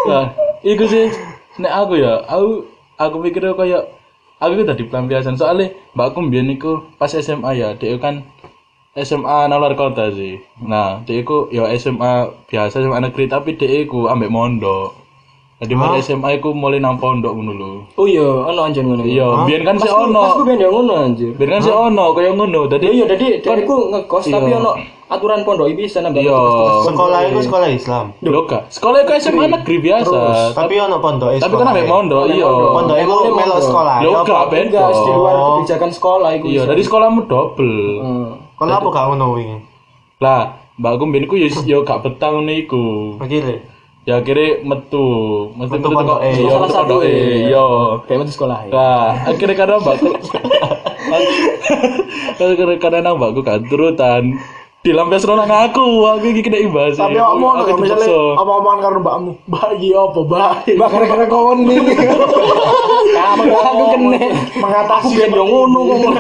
Nah, 0.05 0.25
iku 0.61 0.85
sih. 0.85 1.09
Nek 1.55 1.71
aku 1.71 2.03
ya, 2.03 2.19
aku 2.27 2.67
aku 2.99 3.17
mikirnya 3.23 3.55
kayak 3.55 3.83
aku 4.43 4.67
tadi 4.67 4.83
pelampiasan 4.91 5.39
soalnya 5.39 5.71
mbakku 5.95 6.19
mbiyen 6.19 6.51
iku 6.51 6.83
pas 6.99 7.15
SMA 7.15 7.55
ya, 7.55 7.79
dia 7.79 7.95
kan 8.03 8.27
SMA 8.95 9.51
nalar 9.51 9.75
kota 9.75 10.09
sih. 10.09 10.39
Nah, 10.61 11.03
dia 11.03 11.19
iku 11.19 11.51
ya 11.51 11.67
SMA 11.75 12.13
biasa 12.47 12.79
SMA 12.79 13.03
negeri 13.03 13.27
tapi 13.27 13.55
dia 13.55 13.83
iku 13.83 14.07
ambek 14.07 14.31
mondok. 14.31 14.95
Jadi 15.55 15.71
mari 15.73 15.99
SMA 15.99 16.37
iku 16.37 16.51
mulai 16.51 16.77
nang 16.77 16.99
pondok 16.99 17.31
ngono 17.31 17.53
lho. 17.53 17.73
Oh 17.95 18.05
iya, 18.05 18.23
ono 18.23 18.61
anjen 18.63 18.85
ngono. 18.85 19.03
Iya, 19.03 19.47
biyen 19.47 19.63
kan 19.63 19.79
Pas 19.79 19.87
ono. 19.89 20.35
ku 20.35 20.43
ben 20.43 20.59
yo 20.59 20.69
ngono 20.69 20.95
anjir. 21.01 21.31
Biyen 21.35 21.51
kan 21.51 21.61
sih 21.61 21.71
ono 21.71 22.13
kaya 22.13 22.31
ngono. 22.31 22.67
Dadi 22.67 22.87
Iya, 22.87 23.07
jadi 23.09 23.27
dari 23.41 23.63
ku 23.63 23.89
ngekos 23.89 24.29
tapi 24.29 24.51
Iya. 24.51 24.61
ono 24.61 24.73
aturan 25.05 25.41
pondok 25.43 25.67
iki 25.67 25.87
bisa 25.87 25.99
nambah. 25.99 26.21
Iya. 26.21 26.39
sekolah 26.85 27.19
itu 27.25 27.39
sekolah 27.41 27.69
Islam 27.71 28.05
Lho 28.21 28.41
gak. 28.45 28.63
Sekolah 28.69 28.99
iku 29.03 29.11
SMA 29.17 29.45
negeri 29.49 29.77
biasa. 29.81 30.19
tapi 30.53 30.75
ono 30.77 30.97
pondok 30.99 31.29
Tapi 31.35 31.55
kan 31.55 31.67
ambek 31.71 31.87
mondok, 31.87 32.23
iya. 32.29 32.47
pondok 32.47 32.97
itu 32.97 33.07
Emangnya 33.07 33.31
melok 33.33 33.39
mondok? 33.41 33.63
sekolah 33.63 33.97
Lho 33.97 34.11
ya 34.11 34.21
gak. 34.21 34.43
Enggak, 34.53 34.89
di 34.93 35.13
luar 35.13 35.35
kebijakan 35.39 35.91
sekolah 35.91 36.31
iku. 36.35 36.47
Iya, 36.47 36.63
dari 36.67 36.83
sekolahmu 36.83 37.21
double. 37.25 37.83
Kalau 38.55 38.73
apa 38.73 38.89
gak 38.89 39.05
ngono 39.11 39.27
wingi 39.35 39.59
Lah, 40.23 40.43
mbakku 40.79 41.05
mbien 41.05 41.27
ku 41.27 41.35
yo 41.35 41.51
yo 41.67 41.83
gak 41.83 42.03
betah 42.03 42.31
ngene 42.33 42.65
iku. 42.65 43.19
akhirnya 43.19 43.59
Ya 44.05 44.21
akhirnya 44.21 44.61
metu, 44.61 45.07
Metu 45.57 45.81
metu 45.81 45.89
kok 45.89 45.97
pondoke. 45.97 46.29
iya 46.29 46.53
Salah 46.53 46.69
satu 46.69 47.01
pondoke. 47.01 47.09
ya. 47.09 47.37
Iya. 47.49 47.67
Kayak 48.05 48.19
metu 48.21 48.33
sekolah 48.37 48.59
ya. 48.69 48.71
Lah, 48.77 49.07
akhirnya 49.25 49.57
karena 49.57 49.77
mbakku 49.81 50.09
akhirnya 52.37 52.77
karena 52.77 52.99
nang 53.01 53.17
mbakku 53.17 53.41
kan 53.41 53.65
turutan 53.65 54.37
dilampias 54.85 55.25
nang 55.25 55.49
aku, 55.49 56.05
aku 56.05 56.25
iki 56.37 56.45
kena 56.45 56.61
imbas. 56.61 57.01
Tapi 57.01 57.17
awak 57.17 57.37
mau 57.41 57.57
aku 57.57 57.81
misalnya 57.81 58.05
dipaksa. 58.05 58.45
apa-apaan 58.45 58.79
karo 58.85 58.97
mbakmu. 59.01 59.31
Mbak 59.49 59.69
iki 59.81 59.89
apa, 59.97 60.21
Mbak? 60.21 60.53
mbak 60.77 60.89
gara-gara 60.93 61.25
kawan 61.25 61.59
nih 61.65 61.79
Kamu 63.17 63.57
aku 63.57 63.85
kene. 63.97 64.21
Mengatasi 64.61 65.13
yo 65.17 65.43
ngono 65.49 65.79
ngomong. 65.89 66.15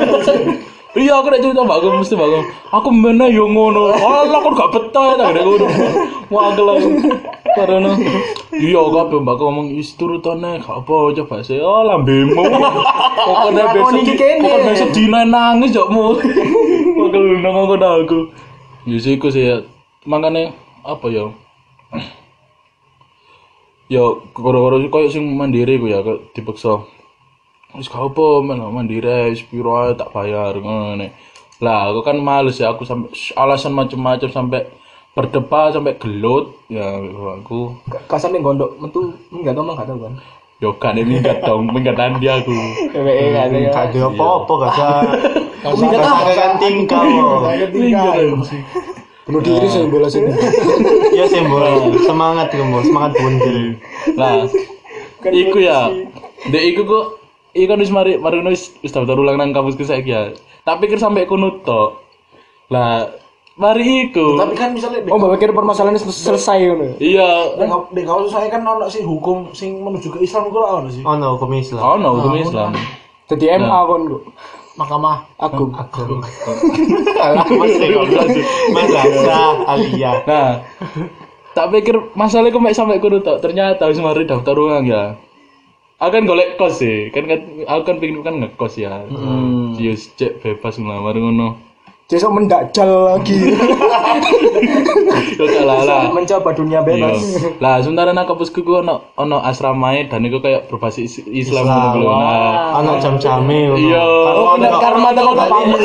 Iya, 0.94 1.18
aku 1.18 1.26
nek 1.26 1.42
cerita 1.42 1.66
mbakku 1.66 1.90
mesti 1.90 2.14
mbakku. 2.14 2.40
Aku 2.70 2.88
mana 2.94 3.26
yo 3.26 3.50
ngono. 3.50 3.90
Alah, 3.98 4.38
aku 4.38 4.54
gak 4.54 4.70
betah 4.70 5.18
tak 5.18 5.42
ngono. 5.42 5.66
Wah, 6.30 6.54
lah. 6.54 6.78
Karena 7.54 7.98
iya 8.54 8.78
kabeh 8.78 9.18
mbakku 9.18 9.42
ngomong 9.42 9.74
wis 9.74 9.98
turutane 9.98 10.62
gak 10.62 10.86
apa 10.86 10.94
coba 11.18 11.42
sih. 11.42 11.58
Oh, 11.58 11.82
lambemu. 11.82 12.38
Pokoknya 13.26 13.74
besok 13.74 14.06
pokoknya 14.06 14.58
besok 14.70 14.90
dina 14.94 15.26
nangis 15.26 15.74
jokmu. 15.74 16.14
Pokoknya 16.94 17.42
nang 17.42 17.54
aku 17.58 17.74
aku. 17.74 18.18
Ya 18.86 18.96
sih 19.02 19.18
iku 19.18 19.34
sih 19.34 19.50
ya. 19.50 19.56
Makane 20.06 20.54
apa 20.86 21.06
ya? 21.10 21.26
Ya 23.90 24.04
koro-koro 24.30 24.78
koyo 24.88 25.10
sing 25.10 25.26
mandiri 25.34 25.76
ku 25.82 25.90
ya 25.90 26.06
dipaksa 26.32 26.86
wis 27.74 27.90
gak 27.90 28.00
apa 28.00 28.26
men 28.40 28.62
mandiri 28.70 29.34
wis 29.34 29.42
piro 29.42 29.94
tak 29.94 30.10
bayar 30.14 30.54
ngene. 30.56 31.10
Lah 31.62 31.90
aku 31.90 32.00
kan 32.02 32.16
males 32.18 32.58
ya 32.58 32.74
aku 32.74 32.86
sampai 32.86 33.10
alasan 33.34 33.74
macam-macam 33.74 34.30
sampai 34.30 34.66
berdebat 35.14 35.74
sampai 35.74 35.98
gelut. 35.98 36.54
Ya 36.70 36.86
aku 37.38 37.74
Kau 38.06 38.18
sampe 38.18 38.38
gondok 38.38 38.78
metu 38.78 39.14
enggak 39.34 39.54
tau 39.58 39.62
mah 39.66 39.74
enggak 39.78 39.88
tahu 39.90 40.00
kan. 40.06 40.14
yo 40.62 40.70
kan 40.78 40.94
ini 40.94 41.18
minggat 41.18 41.42
dong 41.42 41.66
minggat 41.74 41.98
andi 41.98 42.30
aku. 42.30 42.54
PWE 42.94 43.26
kan 43.34 43.50
ya. 43.52 43.70
gak 43.74 43.84
ada 43.90 44.00
apa-apa 44.06 44.52
gak 44.54 44.72
ada. 44.78 44.90
Minggat 45.74 46.00
gak 46.00 46.14
apa? 46.14 46.30
ada 46.30 46.54
tingkah 46.62 47.02
minggat 47.74 48.14
bunuh 49.24 49.40
diri 49.40 49.66
saya 49.72 49.88
bela 49.88 50.04
sini 50.04 50.28
ya 51.16 51.24
simbol 51.24 51.64
semangat 52.04 52.52
simbol 52.52 52.84
semangat 52.84 53.16
buntil 53.16 53.80
lah 54.20 54.44
iku 55.32 55.58
ya. 55.64 55.88
dek 56.52 56.64
iku 56.76 56.82
kok 56.84 57.23
iku 57.54 57.66
kan 57.70 57.78
wis 57.78 57.92
mari 57.94 58.18
mari 58.18 58.42
wis 58.44 58.74
wis 58.82 58.90
daftar 58.90 59.14
ulang 59.14 59.38
nang 59.38 59.54
kampusku 59.54 59.86
saiki 59.86 60.10
ya. 60.10 60.34
Tak 60.66 60.82
pikir 60.82 60.98
sampai 60.98 61.24
kono 61.24 61.62
tok 61.62 62.02
lah 62.68 63.08
mari 63.54 64.10
iku. 64.10 64.34
Tapi 64.34 64.54
kan 64.58 64.74
misalnya 64.74 65.06
oh 65.06 65.16
mbak 65.16 65.38
pikir 65.38 65.54
permasalahannya 65.54 66.02
sel- 66.02 66.34
selesai 66.34 66.58
ngono 66.66 66.98
di 66.98 67.14
di 67.94 68.02
kawasan 68.02 68.30
saya 68.30 68.48
kan 68.50 68.66
ono 68.66 68.90
sih 68.90 69.06
hukum 69.06 69.54
sing 69.54 69.78
menuju 69.78 70.10
ke 70.10 70.18
Islam 70.26 70.50
iku 70.50 70.58
lah 70.58 70.82
ono 70.82 70.88
sih. 70.90 71.06
oh 71.06 71.14
no 71.14 71.38
hukum 71.38 71.54
Islam. 71.54 71.82
Oh 71.82 71.96
no 71.96 72.08
hukum 72.18 72.34
Islam. 72.42 72.74
Jadi 73.30 73.44
MA 73.56 73.78
kon 73.88 74.02
kok 74.10 74.22
Mahkamah 74.74 75.22
aku 75.38 75.70
masih 77.62 77.94
goblok 77.94 78.26
sih 78.26 78.42
madrasah 78.74 79.54
aliyah. 79.70 80.16
Nah, 80.26 80.50
tak 81.54 81.70
pikir 81.70 81.94
masalah 82.18 82.50
kok 82.50 82.58
mek 82.58 82.74
sampai 82.74 82.98
kudu 82.98 83.22
tok. 83.22 83.38
Ternyata 83.38 83.86
wis 83.86 84.02
mari 84.02 84.26
daftar 84.26 84.58
ulang 84.58 84.82
ya. 84.82 85.14
Aku 85.96 86.10
kan 86.10 86.26
golek 86.26 86.58
kos 86.58 86.82
sih. 86.82 87.08
Kan 87.08 87.24
kan 87.24 87.38
aku 87.64 87.82
kan 87.84 87.96
pengen 87.98 88.20
kan 88.20 88.34
ngekos 88.36 88.74
ya. 88.76 89.06
Hmm. 89.06 89.74
Yes, 89.76 90.10
cek 90.14 90.42
bebas 90.42 90.76
ngelamar 90.76 91.14
ngono. 91.14 91.74
besok 92.04 92.30
mendakjal 92.30 92.86
lagi 93.10 93.34
lah 95.64 95.78
lah. 95.82 96.02
Mencoba 96.14 96.54
dunia 96.54 96.78
Iya. 96.78 96.86
bebas. 96.86 97.18
Lah, 97.58 97.82
sementara 97.82 98.14
nang 98.14 98.22
kampusku 98.22 98.60
ku 98.60 98.78
ono 98.78 99.10
ono 99.16 99.40
asramae 99.40 100.06
dan 100.06 100.22
iku 100.22 100.38
kayak 100.38 100.70
berbasis 100.70 101.18
Islam 101.24 101.66
lho. 101.66 102.06
Nah, 102.06 102.78
anak 102.78 103.02
jam-jame 103.02 103.66
ngono. 103.66 103.80
Iya. 103.80 104.04
Ono- 104.36 104.78
karma 104.78 105.10
sama 105.10 105.32
bapakmu 105.34 105.76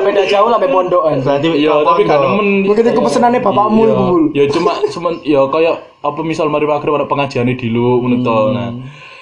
Beda 0.00 0.22
jauh 0.24 0.48
lah 0.48 0.58
pondokan. 0.58 1.16
berarti 1.20 1.48
iya, 1.54 1.72
tapi 1.80 2.02
gak 2.02 2.18
ono? 2.18 2.28
nemen. 2.34 2.48
mungkin 2.64 2.84
itu 2.84 3.00
pesenannya 3.00 3.40
bapakmu 3.40 3.80
Iya. 3.80 3.92
iku. 3.94 4.16
Ya 4.36 4.44
cuma 4.50 4.70
cuman 4.84 5.12
ya 5.24 5.40
kayak 5.48 5.74
apa 6.00 6.20
misal 6.20 6.48
mari 6.48 6.64
maghrib 6.64 6.92
ada 6.92 7.04
pengajian 7.04 7.48
di 7.48 7.56
dulu 7.56 8.04
ngono 8.04 8.16
to. 8.20 8.36
Nah. 8.52 8.70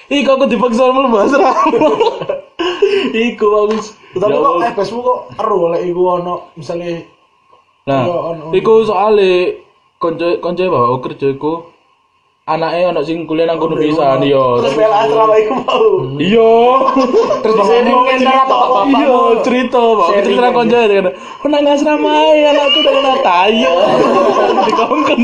Iku 0.09 0.29
aku 0.33 0.45
dipaksa 0.49 0.89
mlebu 0.89 1.17
asrama. 1.21 1.89
Iku 3.29 3.45
aku. 3.45 3.75
Tapi 4.17 4.33
Ya 4.33 4.41
kok 4.41 4.49
Allah. 4.49 4.73
FSmu 4.73 4.99
kok 5.05 5.19
ero 5.37 5.69
lek 5.69 5.81
iku 5.85 6.01
ono 6.17 6.35
misalnya 6.57 7.05
Nah, 7.89 8.05
iku 8.53 8.85
soalnya 8.85 9.57
konco 9.97 10.37
konco 10.37 10.61
bawa 10.69 10.97
kerja 11.01 11.33
iku 11.33 11.73
anaknya 12.49 12.89
anak 12.89 13.03
sing 13.03 13.23
kuliah 13.23 13.45
nang 13.45 13.55
kono 13.55 13.75
pisan 13.75 14.19
yo. 14.23 14.57
terus 14.57 14.73
bela 14.73 14.97
asrama 14.99 15.35
iku 15.35 15.53
mau. 15.55 15.85
Iya. 16.17 16.53
terus 17.39 17.55
bapakmu 17.55 17.97
ngentar 18.03 18.35
apa 18.39 18.55
bapak 18.57 18.83
Iya, 18.89 19.17
cerita, 19.41 19.77
Pak. 19.79 20.07
Cerita 20.19 20.47
konco 20.49 20.75
ya 20.75 20.87
kan. 20.89 21.05
Nang 21.45 21.63
asrama 21.67 22.09
ae 22.11 22.41
anakku 22.43 22.77
udah 22.79 22.93
kena 22.95 23.13
tayo. 23.21 23.73
Dikongkon. 24.65 25.19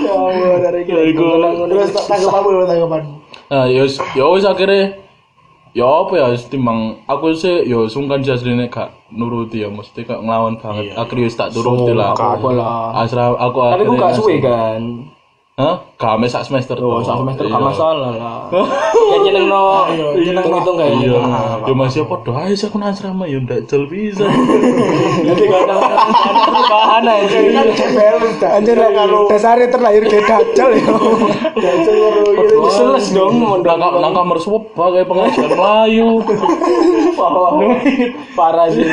ya 0.00 0.14
Allah 0.14 0.56
dari 0.62 0.80
Ya 0.84 1.00
iku. 1.04 1.26
Terus 1.66 1.90
tanggapanmu 1.92 2.48
tanggapanmu. 2.64 3.12
Nah, 3.46 3.64
ya 3.66 3.82
wis- 3.82 4.02
ya 4.12 4.24
wis 4.26 4.42
akhirnya 4.42 5.02
ya 5.70 5.84
apa 5.84 6.14
ya 6.14 6.26
timbang 6.40 6.80
aku 7.04 7.30
sih 7.32 7.62
ya 7.62 7.84
sungkan 7.86 8.18
sih 8.18 8.32
aslinya 8.32 8.64
gak 8.66 8.96
nuruti 9.08 9.60
ya 9.60 9.68
mesti 9.68 10.02
gak 10.02 10.18
ngelawan 10.18 10.56
banget 10.56 10.96
akhirnya 10.96 11.24
wis 11.24 11.36
tak 11.36 11.52
turuti 11.52 11.92
lah 11.92 12.10
Apa 12.10 12.48
lah. 12.48 12.96
asra 12.96 13.28
aku 13.30 13.58
Tapi 13.60 13.84
ku 13.84 13.92
akhirnya 13.92 14.00
gak 14.00 14.14
suwe 14.14 14.34
kan. 14.40 14.80
Hah? 15.56 15.76
Gak 15.96 16.20
ame 16.20 16.28
sak 16.28 16.44
semester 16.44 16.76
Oh, 16.76 17.00
toh. 17.00 17.08
sak 17.08 17.16
semester 17.24 17.48
Iya. 17.48 17.56
gak 17.56 17.64
masalah 17.64 18.10
lah. 18.12 18.36
Ya 19.06 19.18
jeneng 19.24 19.46
no, 19.48 19.88
hitung-hitung 20.12 20.76
kayak 20.76 20.92
iya. 21.00 21.16
Gitu. 21.16 21.16
ya 21.64 21.72
masih 21.72 22.00
apa? 22.04 22.14
Doa 22.20 22.42
sih 22.52 22.66
aku 22.68 22.76
nang 22.76 22.92
asrama. 22.92 23.24
Ya 23.24 23.40
ndak 23.40 23.64
jel 23.64 23.88
bisa. 23.88 24.28
Jadi 25.32 25.42
gak 25.48 25.60
ada 25.64 25.74
perubahan 26.44 27.04
aja. 27.08 27.38
anjir 28.52 28.76
dasarnya 29.32 29.68
terlahir 29.72 30.04
kayak 30.04 30.24
dajjal 30.28 30.70
ya. 30.76 30.86
Seles 32.68 33.06
dong 33.16 33.40
mondok. 33.40 33.80
nang 33.80 34.12
kamar 34.12 34.36
sopa 34.36 34.92
kayak 34.92 35.08
pengajian 35.08 35.56
Melayu. 35.56 36.20
Parah 38.36 38.68
sih. 38.68 38.84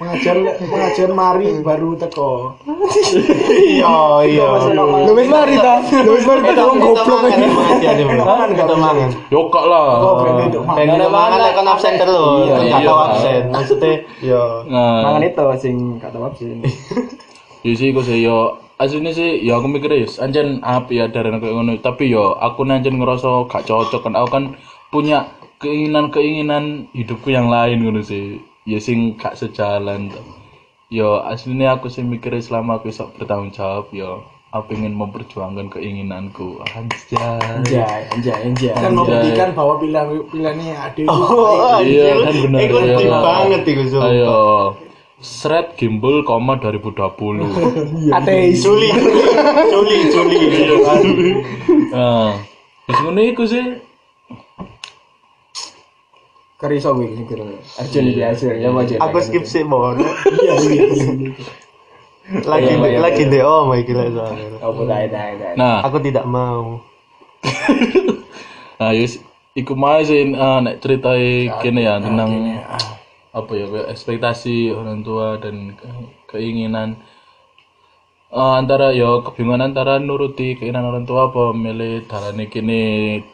Pengajian 0.00 0.48
pengajian 0.56 1.12
mari 1.12 1.60
baru 1.60 1.92
teko. 1.92 2.56
iya 3.68 4.24
iya 4.24 4.48
lu 4.72 5.12
wis 5.12 5.28
mari 5.28 5.60
ta? 5.60 5.76
Lu 6.00 6.16
wis 6.16 6.24
mari 6.24 6.40
ta 6.56 6.62
wong 6.64 6.80
goblok 6.80 7.28
iki 7.28 7.44
itu 7.44 8.04
kita 8.56 8.74
mangan 8.80 9.12
yo 9.28 9.52
gak 9.52 9.64
lah. 9.68 10.16
Pengen 10.72 10.96
kita 10.96 11.08
mangan 11.12 11.52
kon 11.52 11.68
absen 11.68 12.00
terus. 12.00 12.48
Iya, 12.48 12.56
gak 12.72 12.80
tau 12.80 12.96
iya. 12.96 13.04
absen. 13.12 13.42
Maksudnya 13.52 13.92
ya 14.24 14.42
nah. 14.72 15.04
Mangan 15.04 15.22
itu 15.28 15.44
sing 15.60 15.76
gak 16.00 16.16
tau 16.16 16.24
absen. 16.24 16.64
Ya 17.60 17.76
sih 17.76 17.92
kok 17.92 18.08
sih 18.08 18.24
yo. 18.24 18.56
Aslinya 18.80 19.12
sih 19.12 19.44
ya 19.44 19.60
aku 19.60 19.68
mikirnya 19.68 20.08
ya 20.08 20.24
anjen 20.24 20.64
api 20.64 20.96
ya 20.96 21.12
dari 21.12 21.28
kayak 21.28 21.52
ngono. 21.52 21.76
Tapi 21.76 22.08
yo 22.08 22.32
aku 22.40 22.64
nanjen 22.64 22.96
ngerasa 22.96 23.52
gak 23.52 23.68
cocok 23.68 24.08
kan. 24.08 24.16
Aku 24.16 24.32
kan 24.32 24.56
punya 24.88 25.28
keinginan-keinginan 25.60 26.88
hidupku 26.96 27.28
yang 27.28 27.52
lain 27.52 27.84
ngono 27.84 28.00
sih 28.00 28.40
ya 28.70 28.78
sing 28.78 29.18
gak 29.18 29.34
sejalan 29.34 30.14
yo 30.88 31.18
aslinya 31.20 31.74
aku 31.74 31.86
sih 31.86 32.02
mikirnya 32.02 32.38
selama 32.40 32.78
aku 32.78 32.88
bisa 32.88 33.10
bertanggung 33.10 33.50
jawab 33.50 33.90
yo 33.90 34.22
aku 34.50 34.74
ingin 34.74 34.90
memperjuangkan 34.92 35.66
keinginanku 35.68 36.58
anjay 36.68 37.38
Anjay, 37.38 38.02
anjay, 38.10 38.34
anjay. 38.44 38.70
kan 38.72 38.90
membuktikan 38.92 39.48
bahwa 39.52 39.78
pilihan 39.78 40.06
pilihannya 40.24 40.70
ada 40.72 40.98
itu 40.98 41.06
Oh, 41.06 41.78
Iya, 41.80 42.14
kan 42.20 42.34
bener, 42.36 42.58
Iku 42.60 42.76
iya. 42.80 42.96
deep 42.96 43.14
banget 43.16 43.62
iku 43.64 43.82
sumpah. 43.88 44.08
ayo 44.08 44.38
Sret 45.20 45.76
gimbal 45.76 46.24
koma 46.24 46.56
2020 46.56 46.96
Ateis. 48.10 48.58
Juli, 48.58 48.88
Juli, 49.68 49.98
Juli. 50.08 51.30
nah 51.90 52.34
terus 52.82 52.98
ngono 53.00 53.20
iku 53.20 53.44
sih 53.44 53.78
Keriso 56.60 56.92
gue 56.92 57.08
sing 57.16 57.24
kira. 57.24 57.44
Arjun 57.80 58.04
iki 58.06 58.20
hasil 58.20 58.60
ya 58.60 58.68
wajar. 58.68 59.00
Aku 59.00 59.16
skip 59.18 59.48
sih 59.48 59.64
mau. 59.64 59.96
Iya, 59.96 60.54
iya. 60.60 60.84
Lagi 62.44 62.68
Iya, 62.70 62.86
iya, 62.86 62.98
lagi 63.00 63.24
iya. 63.24 63.32
di 63.32 63.38
om 63.40 63.72
iki 63.72 63.92
lek 63.96 64.12
soalnya. 64.12 64.60
Apa 64.60 64.80
tae 64.84 65.06
tae 65.08 65.32
tae. 65.34 65.52
nah 65.56 65.80
Aku 65.82 65.96
tidak 65.98 66.28
mau. 66.28 66.84
nah 68.80 68.92
yus 68.92 69.18
iku 69.52 69.72
mau 69.72 69.96
sih 70.00 70.28
eh, 70.28 70.58
nek 70.60 70.78
ceritai 70.78 71.48
kene 71.58 71.80
ya 71.82 71.96
tentang 71.96 72.60
apa 73.30 73.52
ya 73.54 73.66
ekspektasi 73.88 74.70
orang 74.70 75.00
tua 75.00 75.40
dan 75.40 75.72
ke- 75.72 76.08
keinginan 76.28 77.00
Eh, 78.30 78.38
antara 78.54 78.94
ya 78.94 79.18
kebingungan 79.26 79.74
antara 79.74 79.98
nuruti 79.98 80.54
keinginan 80.54 80.86
orang 80.86 81.02
tua 81.02 81.34
apa 81.34 81.50
milih 81.50 82.06
dalane 82.06 82.46
kene 82.46 82.80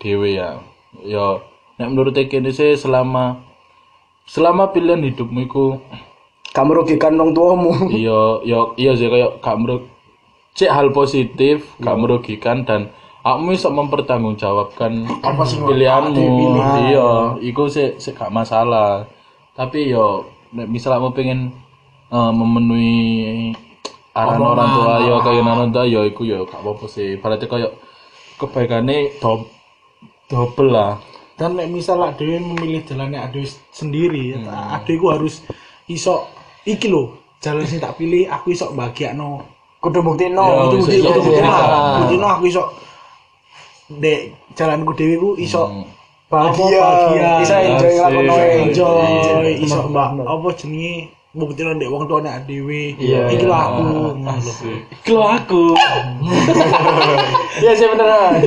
dhewe 0.01 0.41
ya 0.41 0.57
ya 1.05 1.37
nek 1.77 1.89
menurut 1.93 2.17
kene 2.17 2.51
sih 2.53 2.73
selama 2.77 3.45
selama 4.25 4.73
pilihan 4.73 5.01
hidupmu 5.01 5.41
iku 5.47 5.67
Kamu 6.57 6.73
merugikan 6.73 7.21
orang 7.21 7.37
tuamu. 7.37 7.69
iya 8.01 8.41
iya 8.41 8.61
iya 8.81 8.93
sih 8.97 9.13
kayak 9.13 9.45
gak 9.45 9.61
merug 9.61 9.93
cek 10.57 10.73
hal 10.73 10.89
positif 10.89 11.69
gak 11.85 12.01
merugikan 12.01 12.65
dan 12.65 12.89
kamu 13.21 13.59
bisa 13.59 13.69
mempertanggungjawabkan 13.69 15.05
pilihanmu. 15.69 16.27
iya 16.89 17.37
iku 17.45 17.69
sih 17.69 18.01
sih 18.01 18.17
gak 18.17 18.33
masalah. 18.33 19.05
Tapi 19.53 19.93
yo 19.93 20.25
nek 20.57 20.65
misal 20.65 20.97
kamu 20.97 21.13
pengen 21.13 21.41
eh, 22.09 22.33
memenuhi 22.33 23.53
arahan 24.17 24.41
orang 24.41 24.71
tua 24.73 24.95
yo 25.05 25.15
kayak 25.21 25.45
orang 25.45 25.71
tua 25.77 25.85
yo 25.85 26.01
iku 26.09 26.25
yo 26.25 26.49
gak 26.49 26.65
apa-apa 26.65 26.89
sih. 26.89 27.21
Berarti 27.21 27.45
kayak 27.53 27.77
kebaikannya 28.41 29.21
do 29.21 29.45
double 30.33 30.73
lah 30.73 30.97
dan 31.37 31.53
nek 31.53 31.69
misal 31.69 32.01
adewe 32.01 32.41
memilih 32.41 32.81
jalannya 32.83 33.21
adewe 33.21 33.45
sendiri 33.71 34.37
adewe 34.73 35.07
harus 35.13 35.45
iso 35.87 36.25
iki 36.65 36.89
lho 36.89 37.13
jalan 37.39 37.69
sing 37.69 37.79
tak 37.79 37.95
pilih 37.95 38.27
aku 38.27 38.57
iso 38.57 38.73
bahagiakno. 38.73 39.45
Kudu 39.77 40.01
buktino. 40.03 40.43
Ya, 40.43 40.57
itu 40.67 40.77
iso- 40.81 40.83
bukti 40.83 40.97
itu 40.99 41.21
bukti 41.21 41.43
lah 41.45 42.01
bukti 42.01 42.17
aku 42.19 42.45
iso. 42.49 42.63
Dek 43.87 44.21
jalanku 44.59 44.93
dewi 44.97 45.15
ku 45.15 45.31
iso 45.39 45.63
Bahagia. 46.27 46.81
bahagia. 46.83 47.29
Bisa 47.39 47.57
enjoy 47.63 47.93
ngelakono 47.95 48.35
enjoy 48.67 49.51
iso 49.63 49.79
mbak 49.87 50.09
apa 50.27 50.49
jenenge 50.59 50.95
bukti 51.37 51.61
ndek 51.61 51.93
wong 51.93 52.09
tuane 52.09 52.33
adewe 52.33 52.97
iki 52.97 53.45
lho 53.45 53.53
aku 53.53 53.85
Iki 55.05 55.13
lho 55.13 55.27
aku 55.29 55.63
Iya 57.57 57.73
sih 57.73 57.89
beneran. 57.89 58.41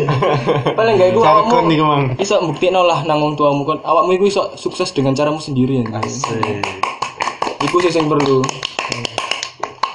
Paling 0.77 1.01
gak 1.01 1.09
iku 1.13 1.21
awakmu 1.25 1.65
nih 1.69 1.81
mang. 1.81 2.03
iso 2.21 2.37
buktikno 2.45 2.85
lah 2.85 3.01
nang 3.05 3.21
wong 3.21 3.33
tuamu 3.37 3.65
kon 3.65 3.81
awakmu 3.81 4.17
iku 4.17 4.25
iso 4.29 4.53
sukses 4.57 4.93
dengan 4.93 5.13
caramu 5.17 5.41
sendiri 5.41 5.81
ya. 5.81 5.97
Asik. 6.01 6.61
Iku 7.65 7.75
sih 7.81 7.93
yang 7.93 8.05
perlu. 8.09 8.45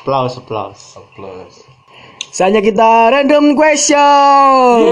Applause, 0.02 0.38
applause. 0.42 0.98
Plus. 1.14 1.66
Saatnya 2.35 2.59
kita 2.59 3.14
random 3.14 3.54
question. 3.54 4.90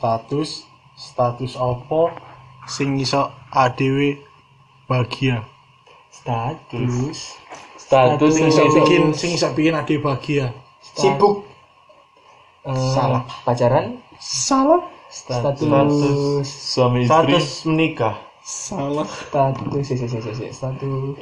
status 0.00 0.64
status 0.96 1.60
apa 1.60 2.29
sing 2.70 2.94
iso 3.02 3.34
adewe 3.50 4.22
bahagia 4.86 5.42
Status. 6.14 7.34
Status 7.74 8.30
sing 8.30 8.46
iso 8.46 8.62
bikin 8.70 9.10
sing 9.10 9.34
iso 9.34 9.50
bikin 9.50 9.74
adewe 9.74 9.98
bahagia 9.98 10.54
Sibuk. 10.94 11.42
Salah. 12.62 13.26
Pacaran. 13.42 13.98
salah 14.20 14.86
Status. 15.10 15.58
Status. 15.58 16.46
suami 16.46 17.02
istri. 17.02 17.10
Status 17.10 17.46
menikah. 17.66 18.14
salah 18.46 19.08
Status. 19.10 19.82
Si, 19.82 19.94
si, 19.98 20.06
si, 20.06 20.18
si. 20.22 20.46
Status. 20.54 21.18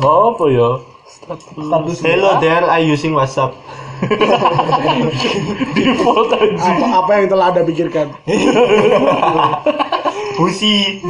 apa 0.04 0.44
ya? 0.52 0.70
Status. 1.08 2.04
Hello 2.04 2.36
there, 2.42 2.68
I 2.68 2.84
using 2.84 3.16
WhatsApp. 3.16 3.56
Default 5.74 6.30
aja. 6.32 6.56
apa 6.56 6.86
apa 6.98 7.10
yang 7.14 7.26
telah 7.28 7.46
anda 7.48 7.62
pikirkan 7.62 8.06
Busi. 10.40 11.04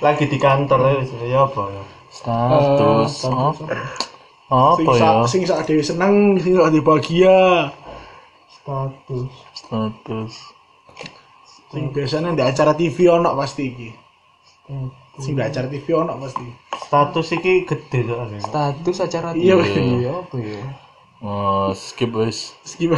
Lagi 0.00 0.24
di 0.24 0.38
kantor 0.38 0.80
ya, 0.80 0.92
ya 1.20 1.38
apa 1.44 1.68
ya? 1.68 1.82
Status. 2.08 3.12
sing 3.20 3.36
Apa 4.48 4.80
iso 4.80 4.96
ya? 4.96 5.28
sing 5.28 5.40
iso 5.44 5.54
adewe 5.54 5.78
seneng 5.80 6.14
sing 6.36 6.56
iso 6.56 6.64
adewe 6.64 6.80
bahagia 6.80 7.68
Status. 8.50 9.28
Status. 9.52 10.32
sing 11.68 11.92
biasanya 11.92 12.32
di 12.32 12.42
acara 12.42 12.72
TV 12.72 12.96
ono 13.06 13.30
pasti 13.32 13.62
iki 13.64 13.88
sing 15.16 15.36
di 15.36 15.42
acara 15.42 15.68
TV 15.68 15.86
ono 15.92 16.16
pasti 16.16 16.42
Status 16.80 17.26
iki 17.32 17.62
gede 17.62 18.00
soalnya. 18.02 18.40
Status 18.40 18.96
acara 18.98 19.28
Iya, 19.30 19.54
TV. 19.54 19.76
iya. 20.00 20.12
apa 20.16 20.34
ya? 20.34 20.58
Oh, 21.20 21.68
skip 21.76 22.10
wis. 22.16 22.56
Skip. 22.64 22.96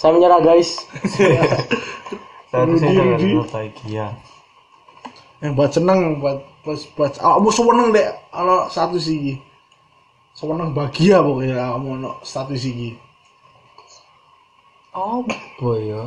Saya 0.00 0.10
menyerah 0.16 0.40
guys. 0.40 0.80
Rudi. 2.50 2.88
itu 3.30 3.44
bahagia. 3.46 4.16
yang 5.40 5.56
buat 5.56 5.72
seneng 5.72 6.20
buat 6.20 6.44
buat 6.60 6.76
buat 6.98 7.12
kamu 7.16 7.48
seneng 7.48 7.88
deh 7.96 8.12
kalau 8.28 8.68
satu 8.68 9.00
sih 9.00 9.40
seneng 10.36 10.76
bahagia 10.76 11.24
pokoknya 11.24 11.56
kamu 11.56 11.88
ono 11.96 12.10
status 12.20 12.60
iki 12.68 12.92
Oh, 14.90 15.22
ya. 15.78 16.02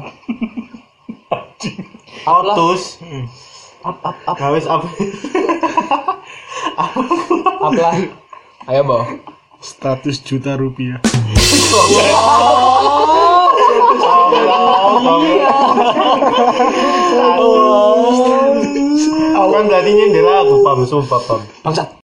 Autus. 2.28 3.00
Up 3.88 4.00
up 4.04 4.16
up 4.28 4.36
Gawes 4.40 4.64
apa? 4.68 4.88
up 6.80 7.74
lah. 7.84 7.96
Ayo, 8.68 8.82
Bo. 8.88 9.04
Status 9.64 10.20
juta 10.20 10.60
rupiah 10.60 11.00
Kan 19.64 19.72
berarti 19.72 19.96
nyindir 19.96 20.28
aku, 20.28 20.60
pam, 20.60 20.84
sumpah, 20.84 21.22
pam. 21.24 21.40
Bangsat. 21.64 22.03